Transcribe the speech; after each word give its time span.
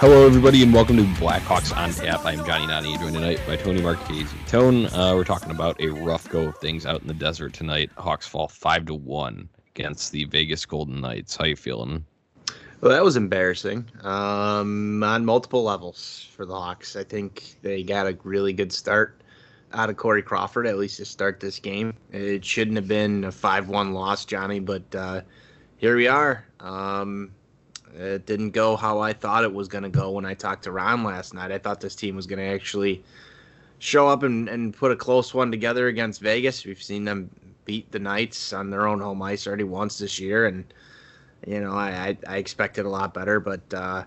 Hello, 0.00 0.24
everybody, 0.24 0.62
and 0.62 0.72
welcome 0.72 0.96
to 0.96 1.02
Blackhawks 1.22 1.76
on 1.76 1.90
Tap. 1.90 2.24
I'm 2.24 2.42
Johnny 2.46 2.66
Nani, 2.66 2.96
joined 2.96 3.12
tonight 3.12 3.38
by 3.46 3.56
Tony 3.56 3.82
Marchese. 3.82 4.34
Tone, 4.46 4.86
uh, 4.86 5.12
we're 5.14 5.24
talking 5.24 5.50
about 5.50 5.78
a 5.78 5.88
rough 5.88 6.26
go 6.30 6.48
of 6.48 6.56
things 6.56 6.86
out 6.86 7.02
in 7.02 7.06
the 7.06 7.12
desert 7.12 7.52
tonight. 7.52 7.90
Hawks 7.98 8.26
fall 8.26 8.48
five 8.48 8.86
to 8.86 8.94
one 8.94 9.46
against 9.76 10.10
the 10.10 10.24
Vegas 10.24 10.64
Golden 10.64 11.02
Knights. 11.02 11.36
How 11.36 11.44
you 11.44 11.54
feeling? 11.54 12.02
Well, 12.80 12.90
that 12.90 13.04
was 13.04 13.16
embarrassing 13.16 13.90
um, 14.00 15.02
on 15.04 15.26
multiple 15.26 15.64
levels 15.64 16.26
for 16.34 16.46
the 16.46 16.54
Hawks. 16.54 16.96
I 16.96 17.04
think 17.04 17.56
they 17.60 17.82
got 17.82 18.06
a 18.06 18.16
really 18.24 18.54
good 18.54 18.72
start 18.72 19.20
out 19.74 19.90
of 19.90 19.98
Corey 19.98 20.22
Crawford, 20.22 20.66
at 20.66 20.78
least 20.78 20.96
to 20.96 21.04
start 21.04 21.40
this 21.40 21.58
game. 21.58 21.92
It 22.10 22.42
shouldn't 22.42 22.78
have 22.78 22.88
been 22.88 23.24
a 23.24 23.30
5 23.30 23.68
1 23.68 23.92
loss, 23.92 24.24
Johnny, 24.24 24.60
but 24.60 24.94
uh, 24.94 25.20
here 25.76 25.94
we 25.94 26.08
are. 26.08 26.46
Um, 26.58 27.32
it 27.94 28.26
didn't 28.26 28.50
go 28.50 28.76
how 28.76 29.00
I 29.00 29.12
thought 29.12 29.44
it 29.44 29.52
was 29.52 29.68
going 29.68 29.84
to 29.84 29.90
go 29.90 30.10
when 30.12 30.24
I 30.24 30.34
talked 30.34 30.64
to 30.64 30.72
Ron 30.72 31.04
last 31.04 31.34
night. 31.34 31.52
I 31.52 31.58
thought 31.58 31.80
this 31.80 31.94
team 31.94 32.16
was 32.16 32.26
going 32.26 32.38
to 32.38 32.44
actually 32.44 33.02
show 33.78 34.08
up 34.08 34.22
and, 34.22 34.48
and 34.48 34.74
put 34.74 34.92
a 34.92 34.96
close 34.96 35.32
one 35.34 35.50
together 35.50 35.88
against 35.88 36.20
Vegas. 36.20 36.64
We've 36.64 36.82
seen 36.82 37.04
them 37.04 37.30
beat 37.64 37.90
the 37.92 37.98
Knights 37.98 38.52
on 38.52 38.70
their 38.70 38.86
own 38.86 39.00
home 39.00 39.22
ice 39.22 39.46
already 39.46 39.64
once 39.64 39.98
this 39.98 40.18
year, 40.18 40.46
and 40.46 40.64
you 41.46 41.60
know 41.60 41.72
I 41.72 41.90
I, 41.90 42.34
I 42.34 42.36
expected 42.36 42.84
a 42.86 42.88
lot 42.88 43.14
better, 43.14 43.40
but 43.40 43.62
uh, 43.72 44.04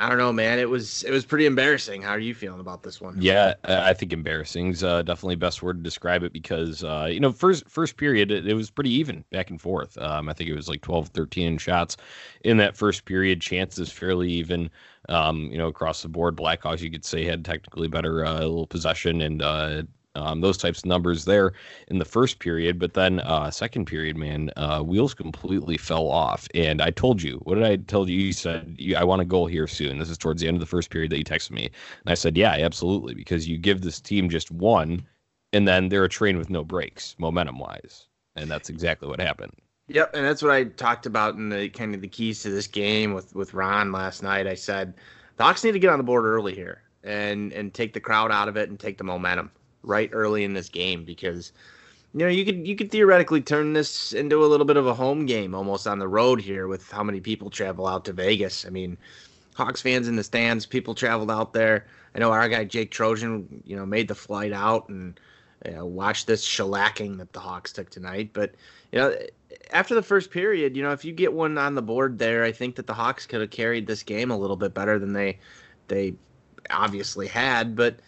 I 0.00 0.08
don't 0.08 0.18
know, 0.18 0.32
man. 0.32 0.58
It 0.58 0.68
was 0.68 1.02
it 1.02 1.10
was 1.10 1.26
pretty 1.26 1.44
embarrassing. 1.44 2.00
How 2.00 2.10
are 2.10 2.18
you 2.18 2.34
feeling 2.34 2.60
about 2.60 2.82
this 2.82 3.00
one? 3.00 3.16
Yeah, 3.20 3.54
I 3.64 3.92
think 3.92 4.12
embarrassing 4.12 4.68
is 4.68 4.82
uh, 4.82 5.02
definitely 5.02 5.36
best 5.36 5.62
word 5.62 5.76
to 5.78 5.82
describe 5.82 6.22
it 6.22 6.32
because 6.32 6.82
uh, 6.82 7.08
you 7.10 7.20
know 7.20 7.32
first 7.32 7.68
first 7.68 7.96
period 7.96 8.30
it, 8.30 8.46
it, 8.46 8.54
was 8.54 8.70
pretty 8.70 8.90
even 8.90 9.24
back 9.30 9.50
and 9.50 9.60
forth. 9.60 9.98
Um, 9.98 10.28
I 10.28 10.32
think 10.32 10.48
it 10.48 10.54
was 10.54 10.68
like 10.68 10.80
12, 10.80 11.08
13 11.08 11.58
shots 11.58 11.98
in 12.42 12.56
that 12.56 12.76
first 12.76 13.04
period. 13.04 13.40
Chances 13.40 13.92
fairly 13.92 14.30
even. 14.30 14.70
Um, 15.08 15.50
you 15.50 15.58
know 15.58 15.68
across 15.68 16.02
the 16.02 16.08
board. 16.08 16.36
Blackhawks 16.36 16.80
you 16.80 16.90
could 16.90 17.04
say 17.04 17.24
had 17.24 17.44
technically 17.44 17.88
better 17.88 18.24
uh, 18.24 18.40
little 18.40 18.66
possession 18.66 19.22
and 19.22 19.42
uh, 19.42 19.82
um, 20.14 20.40
those 20.40 20.56
types 20.56 20.80
of 20.80 20.86
numbers 20.86 21.24
there 21.24 21.52
in 21.88 21.98
the 21.98 22.04
first 22.04 22.38
period. 22.38 22.78
But 22.78 22.94
then 22.94 23.20
uh, 23.20 23.50
second 23.50 23.86
period, 23.86 24.16
man, 24.16 24.50
uh, 24.56 24.80
wheels 24.80 25.14
completely 25.14 25.76
fell 25.76 26.08
off. 26.08 26.48
And 26.54 26.82
I 26.82 26.90
told 26.90 27.22
you, 27.22 27.36
what 27.44 27.54
did 27.56 27.64
I 27.64 27.76
tell 27.76 28.08
you? 28.08 28.18
You 28.18 28.32
said 28.32 28.74
you, 28.78 28.96
I 28.96 29.04
want 29.04 29.22
a 29.22 29.26
goal 29.26 29.46
here 29.46 29.66
soon. 29.66 29.98
This 29.98 30.10
is 30.10 30.18
towards 30.18 30.40
the 30.40 30.48
end 30.48 30.56
of 30.56 30.60
the 30.60 30.66
first 30.66 30.90
period 30.90 31.10
that 31.12 31.18
you 31.18 31.24
texted 31.24 31.52
me, 31.52 31.66
and 31.66 32.10
I 32.10 32.14
said, 32.14 32.36
yeah, 32.36 32.52
absolutely, 32.52 33.14
because 33.14 33.48
you 33.48 33.58
give 33.58 33.82
this 33.82 34.00
team 34.00 34.28
just 34.28 34.50
one, 34.50 35.02
and 35.52 35.66
then 35.66 35.88
they're 35.88 36.04
a 36.04 36.08
train 36.08 36.38
with 36.38 36.50
no 36.50 36.64
brakes, 36.64 37.14
momentum 37.18 37.58
wise, 37.58 38.06
and 38.36 38.50
that's 38.50 38.70
exactly 38.70 39.08
what 39.08 39.20
happened. 39.20 39.52
Yep, 39.88 40.14
and 40.14 40.24
that's 40.24 40.42
what 40.42 40.52
I 40.52 40.64
talked 40.64 41.06
about 41.06 41.34
in 41.34 41.48
the 41.48 41.68
kind 41.68 41.94
of 41.94 42.00
the 42.00 42.08
keys 42.08 42.42
to 42.42 42.50
this 42.50 42.68
game 42.68 43.12
with 43.12 43.34
with 43.34 43.54
Ron 43.54 43.90
last 43.90 44.22
night. 44.22 44.46
I 44.46 44.54
said 44.54 44.94
the 45.36 45.42
Hawks 45.42 45.64
need 45.64 45.72
to 45.72 45.80
get 45.80 45.90
on 45.90 45.98
the 45.98 46.04
board 46.04 46.24
early 46.24 46.54
here 46.54 46.82
and 47.02 47.52
and 47.52 47.74
take 47.74 47.92
the 47.92 48.00
crowd 48.00 48.30
out 48.30 48.46
of 48.46 48.56
it 48.56 48.68
and 48.68 48.78
take 48.78 48.98
the 48.98 49.04
momentum 49.04 49.50
right 49.82 50.10
early 50.12 50.44
in 50.44 50.54
this 50.54 50.68
game 50.68 51.04
because 51.04 51.52
you 52.12 52.20
know 52.20 52.28
you 52.28 52.44
could 52.44 52.66
you 52.66 52.76
could 52.76 52.90
theoretically 52.90 53.40
turn 53.40 53.72
this 53.72 54.12
into 54.12 54.44
a 54.44 54.46
little 54.46 54.66
bit 54.66 54.76
of 54.76 54.86
a 54.86 54.94
home 54.94 55.26
game 55.26 55.54
almost 55.54 55.86
on 55.86 55.98
the 55.98 56.08
road 56.08 56.40
here 56.40 56.66
with 56.66 56.90
how 56.90 57.02
many 57.02 57.20
people 57.20 57.50
travel 57.50 57.86
out 57.86 58.04
to 58.04 58.12
Vegas. 58.12 58.66
I 58.66 58.70
mean, 58.70 58.98
Hawks 59.54 59.80
fans 59.80 60.08
in 60.08 60.16
the 60.16 60.24
stands, 60.24 60.66
people 60.66 60.94
traveled 60.94 61.30
out 61.30 61.52
there. 61.52 61.86
I 62.14 62.18
know 62.18 62.32
our 62.32 62.48
guy 62.48 62.64
Jake 62.64 62.90
Trojan, 62.90 63.62
you 63.64 63.76
know, 63.76 63.86
made 63.86 64.08
the 64.08 64.14
flight 64.14 64.52
out 64.52 64.88
and 64.88 65.18
you 65.64 65.72
know, 65.72 65.86
watched 65.86 66.26
this 66.26 66.46
shellacking 66.46 67.18
that 67.18 67.32
the 67.32 67.40
Hawks 67.40 67.72
took 67.72 67.90
tonight. 67.90 68.30
But 68.32 68.54
you 68.92 68.98
know, 68.98 69.16
after 69.72 69.94
the 69.94 70.02
first 70.02 70.30
period, 70.30 70.76
you 70.76 70.82
know, 70.82 70.92
if 70.92 71.04
you 71.04 71.12
get 71.12 71.32
one 71.32 71.58
on 71.58 71.74
the 71.74 71.82
board 71.82 72.18
there, 72.18 72.44
I 72.44 72.52
think 72.52 72.76
that 72.76 72.86
the 72.86 72.94
Hawks 72.94 73.26
could 73.26 73.40
have 73.40 73.50
carried 73.50 73.86
this 73.86 74.02
game 74.02 74.30
a 74.30 74.38
little 74.38 74.56
bit 74.56 74.74
better 74.74 74.98
than 74.98 75.12
they 75.12 75.38
they 75.88 76.14
obviously 76.70 77.26
had. 77.26 77.76
But 77.76 78.00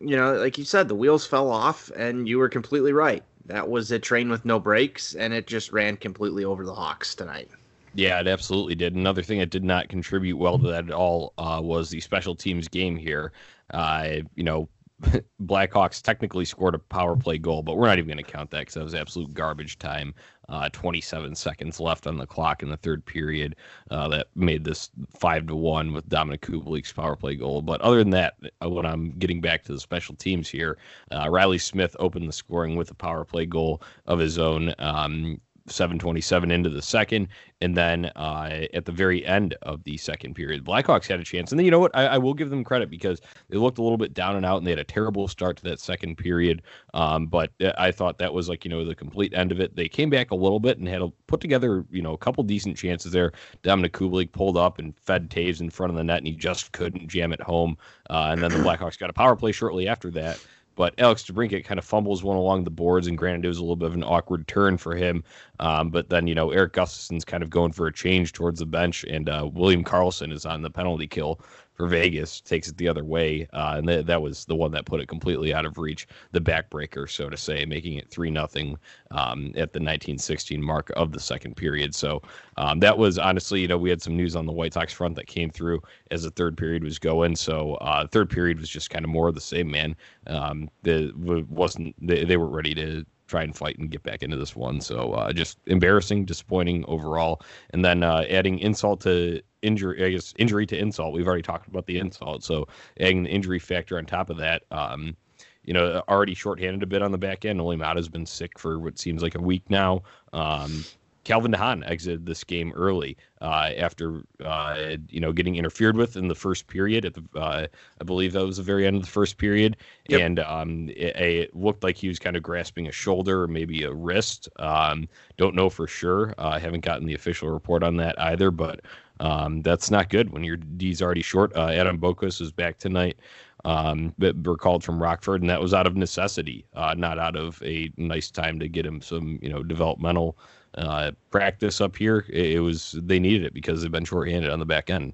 you 0.00 0.16
know, 0.16 0.34
like 0.34 0.58
you 0.58 0.64
said, 0.64 0.88
the 0.88 0.94
wheels 0.94 1.26
fell 1.26 1.50
off, 1.50 1.90
and 1.96 2.28
you 2.28 2.38
were 2.38 2.48
completely 2.48 2.92
right. 2.92 3.22
That 3.46 3.68
was 3.68 3.90
a 3.90 3.98
train 3.98 4.30
with 4.30 4.44
no 4.44 4.58
brakes, 4.58 5.14
and 5.14 5.32
it 5.32 5.46
just 5.46 5.72
ran 5.72 5.96
completely 5.96 6.44
over 6.44 6.64
the 6.64 6.74
Hawks 6.74 7.14
tonight. 7.14 7.50
Yeah, 7.92 8.20
it 8.20 8.28
absolutely 8.28 8.76
did. 8.76 8.94
Another 8.94 9.22
thing 9.22 9.40
that 9.40 9.50
did 9.50 9.64
not 9.64 9.88
contribute 9.88 10.36
well 10.36 10.58
to 10.58 10.68
that 10.68 10.84
at 10.84 10.92
all 10.92 11.32
uh, 11.38 11.60
was 11.62 11.90
the 11.90 12.00
special 12.00 12.36
teams 12.36 12.68
game 12.68 12.96
here. 12.96 13.32
Uh, 13.74 14.18
you 14.36 14.44
know, 14.44 14.68
Blackhawks 15.42 16.02
technically 16.02 16.44
scored 16.44 16.74
a 16.74 16.78
power 16.78 17.16
play 17.16 17.38
goal, 17.38 17.62
but 17.62 17.76
we're 17.76 17.86
not 17.86 17.98
even 17.98 18.08
going 18.08 18.24
to 18.24 18.30
count 18.30 18.50
that 18.50 18.60
because 18.60 18.74
that 18.74 18.84
was 18.84 18.94
absolute 18.94 19.32
garbage 19.34 19.78
time. 19.78 20.14
Uh, 20.48 20.68
27 20.70 21.34
seconds 21.34 21.78
left 21.78 22.08
on 22.08 22.16
the 22.16 22.26
clock 22.26 22.62
in 22.62 22.68
the 22.68 22.76
third 22.76 23.04
period. 23.06 23.54
Uh, 23.90 24.08
that 24.08 24.26
made 24.34 24.64
this 24.64 24.90
five 25.16 25.46
to 25.46 25.54
one 25.54 25.92
with 25.92 26.08
Dominik 26.08 26.40
Kubalik's 26.40 26.92
power 26.92 27.14
play 27.14 27.36
goal. 27.36 27.62
But 27.62 27.80
other 27.82 27.98
than 27.98 28.10
that, 28.10 28.34
uh, 28.62 28.68
when 28.68 28.84
I'm 28.84 29.12
getting 29.12 29.40
back 29.40 29.62
to 29.64 29.72
the 29.72 29.80
special 29.80 30.16
teams 30.16 30.48
here, 30.48 30.76
uh, 31.12 31.30
Reilly 31.30 31.58
Smith 31.58 31.94
opened 32.00 32.28
the 32.28 32.32
scoring 32.32 32.74
with 32.74 32.90
a 32.90 32.94
power 32.94 33.24
play 33.24 33.46
goal 33.46 33.80
of 34.06 34.18
his 34.18 34.38
own. 34.38 34.74
Um, 34.80 35.40
727 35.70 36.50
into 36.50 36.70
the 36.70 36.82
second. 36.82 37.28
And 37.62 37.76
then 37.76 38.06
uh, 38.16 38.66
at 38.72 38.86
the 38.86 38.92
very 38.92 39.24
end 39.26 39.54
of 39.62 39.84
the 39.84 39.96
second 39.98 40.34
period, 40.34 40.64
Blackhawks 40.64 41.06
had 41.06 41.20
a 41.20 41.24
chance. 41.24 41.52
And 41.52 41.58
then, 41.58 41.64
you 41.66 41.70
know 41.70 41.78
what? 41.78 41.94
I, 41.94 42.06
I, 42.06 42.18
will 42.18 42.32
give 42.32 42.48
them 42.48 42.64
credit 42.64 42.88
because 42.88 43.20
they 43.50 43.58
looked 43.58 43.78
a 43.78 43.82
little 43.82 43.98
bit 43.98 44.14
down 44.14 44.36
and 44.36 44.46
out 44.46 44.58
and 44.58 44.66
they 44.66 44.70
had 44.70 44.78
a 44.78 44.84
terrible 44.84 45.28
start 45.28 45.58
to 45.58 45.62
that 45.64 45.78
second 45.78 46.16
period. 46.16 46.62
Um, 46.94 47.26
but 47.26 47.52
I 47.76 47.92
thought 47.92 48.18
that 48.18 48.32
was 48.32 48.48
like, 48.48 48.64
you 48.64 48.70
know, 48.70 48.84
the 48.84 48.94
complete 48.94 49.34
end 49.34 49.52
of 49.52 49.60
it. 49.60 49.76
They 49.76 49.88
came 49.88 50.08
back 50.08 50.30
a 50.30 50.36
little 50.36 50.60
bit 50.60 50.78
and 50.78 50.88
had 50.88 50.98
to 51.00 51.12
put 51.26 51.40
together, 51.40 51.84
you 51.90 52.00
know, 52.00 52.14
a 52.14 52.18
couple 52.18 52.42
decent 52.44 52.76
chances 52.76 53.12
there. 53.12 53.32
Dominik 53.62 53.90
Kubalik 53.90 54.32
pulled 54.32 54.56
up 54.56 54.78
and 54.78 54.96
fed 54.98 55.28
Toews 55.30 55.60
in 55.60 55.68
front 55.68 55.90
of 55.90 55.96
the 55.96 56.04
net 56.04 56.18
and 56.18 56.26
he 56.26 56.34
just 56.34 56.72
couldn't 56.72 57.08
jam 57.08 57.32
it 57.32 57.42
home. 57.42 57.76
Uh, 58.08 58.28
and 58.32 58.42
then 58.42 58.50
the 58.50 58.58
Blackhawks 58.70 58.98
got 58.98 59.10
a 59.10 59.14
power 59.14 59.36
play 59.36 59.52
shortly 59.52 59.86
after 59.86 60.10
that. 60.12 60.42
But 60.80 60.94
Alex 60.96 61.24
DeBrincat 61.24 61.66
kind 61.66 61.76
of 61.76 61.84
fumbles 61.84 62.24
one 62.24 62.38
along 62.38 62.64
the 62.64 62.70
boards, 62.70 63.06
and 63.06 63.18
granted, 63.18 63.44
it 63.44 63.48
was 63.48 63.58
a 63.58 63.60
little 63.60 63.76
bit 63.76 63.88
of 63.88 63.94
an 63.94 64.02
awkward 64.02 64.48
turn 64.48 64.78
for 64.78 64.96
him. 64.96 65.22
Um, 65.58 65.90
but 65.90 66.08
then, 66.08 66.26
you 66.26 66.34
know, 66.34 66.52
Erik 66.52 66.72
Gustafsson's 66.72 67.22
kind 67.22 67.42
of 67.42 67.50
going 67.50 67.72
for 67.72 67.86
a 67.86 67.92
change 67.92 68.32
towards 68.32 68.60
the 68.60 68.64
bench, 68.64 69.04
and 69.04 69.28
uh, 69.28 69.50
William 69.52 69.84
Karlsson 69.84 70.32
is 70.32 70.46
on 70.46 70.62
the 70.62 70.70
penalty 70.70 71.06
kill 71.06 71.38
for 71.80 71.86
Vegas, 71.86 72.42
takes 72.42 72.68
it 72.68 72.76
the 72.76 72.86
other 72.86 73.06
way, 73.06 73.48
uh, 73.54 73.76
and 73.78 73.88
th- 73.88 74.04
that 74.04 74.20
was 74.20 74.44
the 74.44 74.54
one 74.54 74.70
that 74.70 74.84
put 74.84 75.00
it 75.00 75.08
completely 75.08 75.54
out 75.54 75.64
of 75.64 75.78
reach, 75.78 76.06
the 76.32 76.40
backbreaker, 76.40 77.08
so 77.08 77.30
to 77.30 77.38
say, 77.38 77.64
making 77.64 77.94
it 77.94 78.10
three 78.10 78.30
nothing 78.30 78.76
um, 79.12 79.46
at 79.56 79.72
the 79.72 79.80
1916 79.80 80.62
mark 80.62 80.92
of 80.94 81.10
the 81.10 81.18
second 81.18 81.56
period. 81.56 81.94
So 81.94 82.20
um, 82.58 82.80
that 82.80 82.98
was 82.98 83.16
honestly, 83.16 83.62
you 83.62 83.68
know, 83.68 83.78
we 83.78 83.88
had 83.88 84.02
some 84.02 84.14
news 84.14 84.36
on 84.36 84.44
the 84.44 84.52
White 84.52 84.74
Sox 84.74 84.92
front 84.92 85.16
that 85.16 85.26
came 85.26 85.48
through 85.48 85.80
as 86.10 86.22
the 86.22 86.30
third 86.32 86.54
period 86.54 86.84
was 86.84 86.98
going. 86.98 87.34
So 87.34 87.76
uh, 87.76 88.06
third 88.06 88.28
period 88.28 88.60
was 88.60 88.68
just 88.68 88.90
kind 88.90 89.02
of 89.02 89.10
more 89.10 89.28
of 89.28 89.34
the 89.34 89.40
same, 89.40 89.70
man. 89.70 89.96
Um, 90.26 90.68
the 90.82 91.14
wasn't 91.48 91.94
they, 92.06 92.24
they 92.24 92.36
were 92.36 92.48
ready 92.48 92.74
to 92.74 93.06
try 93.30 93.42
and 93.42 93.56
fight 93.56 93.78
and 93.78 93.90
get 93.90 94.02
back 94.02 94.22
into 94.22 94.36
this 94.36 94.56
one. 94.56 94.80
So 94.80 95.12
uh, 95.12 95.32
just 95.32 95.58
embarrassing, 95.66 96.24
disappointing 96.24 96.84
overall. 96.86 97.40
And 97.70 97.84
then 97.84 98.02
uh, 98.02 98.24
adding 98.28 98.58
insult 98.58 99.00
to 99.02 99.40
injury, 99.62 100.04
I 100.04 100.10
guess 100.10 100.34
injury 100.36 100.66
to 100.66 100.78
insult. 100.78 101.14
We've 101.14 101.26
already 101.26 101.42
talked 101.42 101.68
about 101.68 101.86
the 101.86 101.98
insult, 101.98 102.42
so 102.42 102.66
adding 102.98 103.22
the 103.22 103.30
injury 103.30 103.60
factor 103.60 103.96
on 103.96 104.04
top 104.04 104.30
of 104.30 104.36
that. 104.38 104.64
Um, 104.70 105.16
you 105.64 105.74
know, 105.74 106.02
already 106.08 106.34
shorthanded 106.34 106.82
a 106.82 106.86
bit 106.86 107.02
on 107.02 107.12
the 107.12 107.18
back 107.18 107.44
end. 107.44 107.60
Olli 107.60 107.76
Maatta 107.76 107.98
has 107.98 108.08
been 108.08 108.26
sick 108.26 108.58
for 108.58 108.78
what 108.80 108.98
seems 108.98 109.22
like 109.22 109.34
a 109.34 109.40
week 109.40 109.62
now. 109.68 110.02
Um, 110.32 110.84
Calvin 111.24 111.52
DeHaan 111.52 111.88
exited 111.88 112.24
this 112.24 112.44
game 112.44 112.72
early 112.74 113.16
uh, 113.40 113.70
after 113.76 114.22
uh, 114.44 114.96
you 115.08 115.20
know 115.20 115.32
getting 115.32 115.56
interfered 115.56 115.96
with 115.96 116.16
in 116.16 116.28
the 116.28 116.34
first 116.34 116.66
period. 116.66 117.04
At 117.04 117.14
the 117.14 117.24
uh, 117.38 117.66
I 118.00 118.04
believe 118.04 118.32
that 118.32 118.44
was 118.44 118.56
the 118.56 118.62
very 118.62 118.86
end 118.86 118.96
of 118.96 119.02
the 119.02 119.08
first 119.08 119.36
period, 119.36 119.76
yep. 120.08 120.20
and 120.20 120.38
um, 120.40 120.88
it, 120.90 121.16
it, 121.16 121.56
looked 121.56 121.84
like 121.84 121.96
he 121.96 122.08
was 122.08 122.18
kind 122.18 122.36
of 122.36 122.42
grasping 122.42 122.86
a 122.86 122.92
shoulder 122.92 123.42
or 123.42 123.48
maybe 123.48 123.82
a 123.82 123.92
wrist. 123.92 124.48
Um, 124.58 125.08
don't 125.36 125.54
know 125.54 125.68
for 125.68 125.86
sure. 125.86 126.34
Uh, 126.38 126.48
I 126.48 126.58
haven't 126.58 126.84
gotten 126.84 127.06
the 127.06 127.14
official 127.14 127.50
report 127.50 127.82
on 127.82 127.96
that 127.96 128.20
either, 128.20 128.50
but 128.50 128.80
um, 129.20 129.60
that's 129.60 129.90
not 129.90 130.08
good 130.08 130.30
when 130.30 130.42
your 130.42 130.56
D's 130.56 131.02
already 131.02 131.22
short. 131.22 131.54
Uh, 131.54 131.68
Adam 131.68 131.98
Boqvist 131.98 132.40
is 132.40 132.50
back 132.50 132.78
tonight. 132.78 133.18
Um, 133.64 134.14
but 134.18 134.34
recalled 134.46 134.82
from 134.82 135.02
Rockford, 135.02 135.42
and 135.42 135.50
that 135.50 135.60
was 135.60 135.74
out 135.74 135.86
of 135.86 135.94
necessity, 135.94 136.64
uh, 136.74 136.94
not 136.96 137.18
out 137.18 137.36
of 137.36 137.62
a 137.62 137.92
nice 137.98 138.30
time 138.30 138.58
to 138.58 138.68
get 138.68 138.86
him 138.86 139.02
some, 139.02 139.38
you 139.42 139.50
know, 139.50 139.62
developmental 139.62 140.38
uh, 140.76 141.10
practice 141.30 141.80
up 141.80 141.96
here. 141.96 142.24
It, 142.28 142.52
it, 142.52 142.60
was 142.60 142.96
they 143.02 143.18
needed 143.18 143.44
it 143.44 143.52
because 143.52 143.82
they've 143.82 143.92
been 143.92 144.04
shorthanded 144.04 144.50
on 144.50 144.60
the 144.60 144.64
back 144.64 144.88
end. 144.88 145.12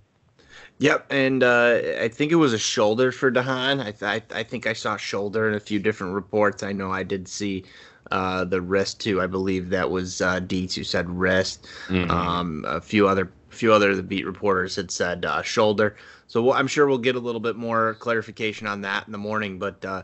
Yep, 0.78 1.06
and 1.10 1.42
uh, 1.42 1.80
I 2.00 2.08
think 2.08 2.32
it 2.32 2.36
was 2.36 2.52
a 2.52 2.58
shoulder 2.58 3.10
for 3.10 3.32
DeHaan. 3.32 3.80
I, 3.80 3.90
th- 3.92 4.22
I 4.34 4.42
think 4.42 4.66
I 4.66 4.74
saw 4.74 4.96
shoulder 4.96 5.48
in 5.48 5.54
a 5.54 5.60
few 5.60 5.78
different 5.78 6.14
reports. 6.14 6.62
I 6.62 6.72
know 6.72 6.92
I 6.92 7.02
did 7.02 7.26
see 7.28 7.64
uh, 8.10 8.44
the 8.44 8.60
wrist 8.60 9.00
too. 9.00 9.20
I 9.20 9.26
believe 9.26 9.70
that 9.70 9.90
was 9.90 10.20
uh, 10.20 10.40
Dietz 10.40 10.74
who 10.74 10.84
said 10.84 11.08
wrist. 11.08 11.66
Mm-hmm. 11.88 12.10
Um, 12.10 12.64
a 12.68 12.80
few 12.80 13.08
other 13.08 13.32
few 13.48 13.72
other 13.72 13.94
the 13.94 14.02
beat 14.02 14.26
reporters 14.26 14.76
had 14.76 14.90
said 14.90 15.24
uh, 15.24 15.42
shoulder. 15.42 15.96
So 16.28 16.42
we'll, 16.42 16.52
I'm 16.54 16.66
sure 16.66 16.86
we'll 16.86 16.98
get 16.98 17.16
a 17.16 17.20
little 17.20 17.40
bit 17.40 17.56
more 17.56 17.94
clarification 17.94 18.66
on 18.66 18.80
that 18.82 19.06
in 19.06 19.12
the 19.12 19.18
morning. 19.18 19.58
But 19.58 19.84
uh, 19.84 20.02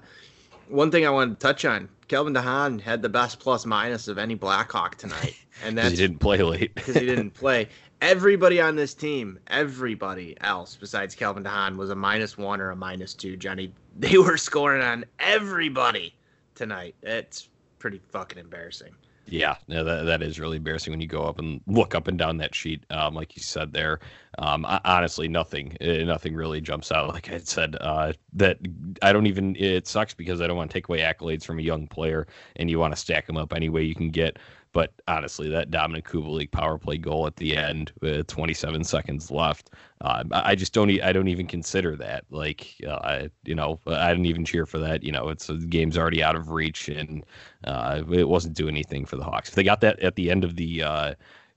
one 0.69 0.90
thing 0.90 1.06
I 1.06 1.10
wanted 1.10 1.38
to 1.38 1.46
touch 1.46 1.64
on: 1.64 1.88
Calvin 2.08 2.34
DeHaan 2.34 2.80
had 2.80 3.02
the 3.02 3.08
best 3.08 3.40
plus 3.40 3.66
minus 3.66 4.08
of 4.08 4.19
any 4.19 4.34
Blackhawk 4.34 4.96
tonight, 4.96 5.36
and 5.64 5.76
that 5.78 5.90
he 5.90 5.96
didn't 5.96 6.19
play 6.19 6.42
late 6.42 6.74
because 6.74 6.94
he 6.94 7.06
didn't 7.06 7.30
play. 7.34 7.69
Everybody 8.00 8.60
on 8.60 8.74
this 8.74 8.94
team, 8.94 9.38
everybody 9.46 10.36
else 10.40 10.76
besides 10.76 11.14
Calvin 11.14 11.44
DeHaan 11.44 11.76
was 11.76 11.90
a 11.90 11.94
minus 11.94 12.36
one 12.36 12.60
or 12.60 12.70
a 12.70 12.76
minus 12.76 13.14
two. 13.14 13.36
Johnny, 13.36 13.72
they 13.96 14.18
were 14.18 14.36
scoring 14.36 14.82
on 14.82 15.04
everybody 15.20 16.14
tonight. 16.54 16.94
It's 17.02 17.48
pretty 17.78 18.00
fucking 18.10 18.38
embarrassing. 18.38 18.94
Yeah, 19.24 19.56
no, 19.69 19.84
that 19.84 20.04
that 20.04 20.22
is 20.22 20.40
really 20.40 20.56
embarrassing 20.56 20.92
when 20.92 21.00
you 21.00 21.06
go 21.06 21.22
up 21.24 21.38
and 21.38 21.60
look 21.69 21.94
up 21.94 22.08
and 22.08 22.19
down 22.19 22.38
that 22.38 22.54
sheet. 22.56 22.84
Um, 22.90 23.14
like 23.14 23.36
you 23.36 23.42
said 23.42 23.72
there, 23.72 24.00
um, 24.38 24.66
honestly, 24.84 25.28
nothing, 25.28 25.76
uh, 25.80 26.04
nothing 26.04 26.34
really 26.34 26.60
jumps 26.60 26.90
out. 26.90 27.08
Like 27.14 27.30
I 27.30 27.38
said, 27.38 27.76
uh, 27.80 28.12
that 28.32 28.58
I 29.00 29.12
don't 29.12 29.26
even. 29.26 29.54
It 29.56 29.86
sucks 29.86 30.12
because 30.12 30.40
I 30.40 30.48
don't 30.48 30.56
want 30.56 30.70
to 30.70 30.74
take 30.74 30.88
away 30.88 31.00
accolades 31.00 31.44
from 31.44 31.60
a 31.60 31.62
young 31.62 31.86
player, 31.86 32.26
and 32.56 32.69
you 32.69 32.80
want 32.80 32.94
to 32.94 33.00
stack 33.00 33.26
them 33.26 33.36
up 33.36 33.52
any 33.54 33.69
way 33.69 33.82
you 33.84 33.94
can 33.94 34.10
get. 34.10 34.38
But 34.72 34.92
honestly, 35.06 35.48
that 35.50 35.70
Dominik 35.70 36.04
Kubalik 36.04 36.50
power 36.50 36.78
play 36.78 36.96
goal 36.96 37.26
at 37.26 37.36
the 37.36 37.56
end 37.56 37.92
with 38.00 38.26
27 38.26 38.84
seconds 38.84 39.30
left, 39.30 39.70
uh, 40.00 40.24
I 40.32 40.54
just 40.54 40.72
don't. 40.72 40.90
I 41.02 41.12
don't 41.12 41.28
even 41.28 41.46
consider 41.46 41.94
that. 41.96 42.24
Like, 42.30 42.74
uh, 42.88 43.28
you 43.44 43.54
know, 43.54 43.78
I 43.86 44.10
didn't 44.10 44.26
even 44.26 44.44
cheer 44.44 44.64
for 44.66 44.78
that. 44.78 45.02
You 45.02 45.12
know, 45.12 45.28
it's 45.28 45.46
the 45.46 45.58
game's 45.58 45.98
already 45.98 46.22
out 46.22 46.36
of 46.36 46.50
reach, 46.50 46.88
and 46.88 47.24
uh, 47.64 48.02
it 48.10 48.28
wasn't 48.28 48.56
doing 48.56 48.74
anything 48.74 49.04
for 49.04 49.16
the 49.16 49.24
Hawks. 49.24 49.50
If 49.50 49.54
they 49.54 49.62
got 49.64 49.82
that 49.82 50.00
at 50.00 50.16
the 50.16 50.30
end 50.30 50.44
of 50.44 50.56
the 50.56 50.82
uh, 50.82 51.14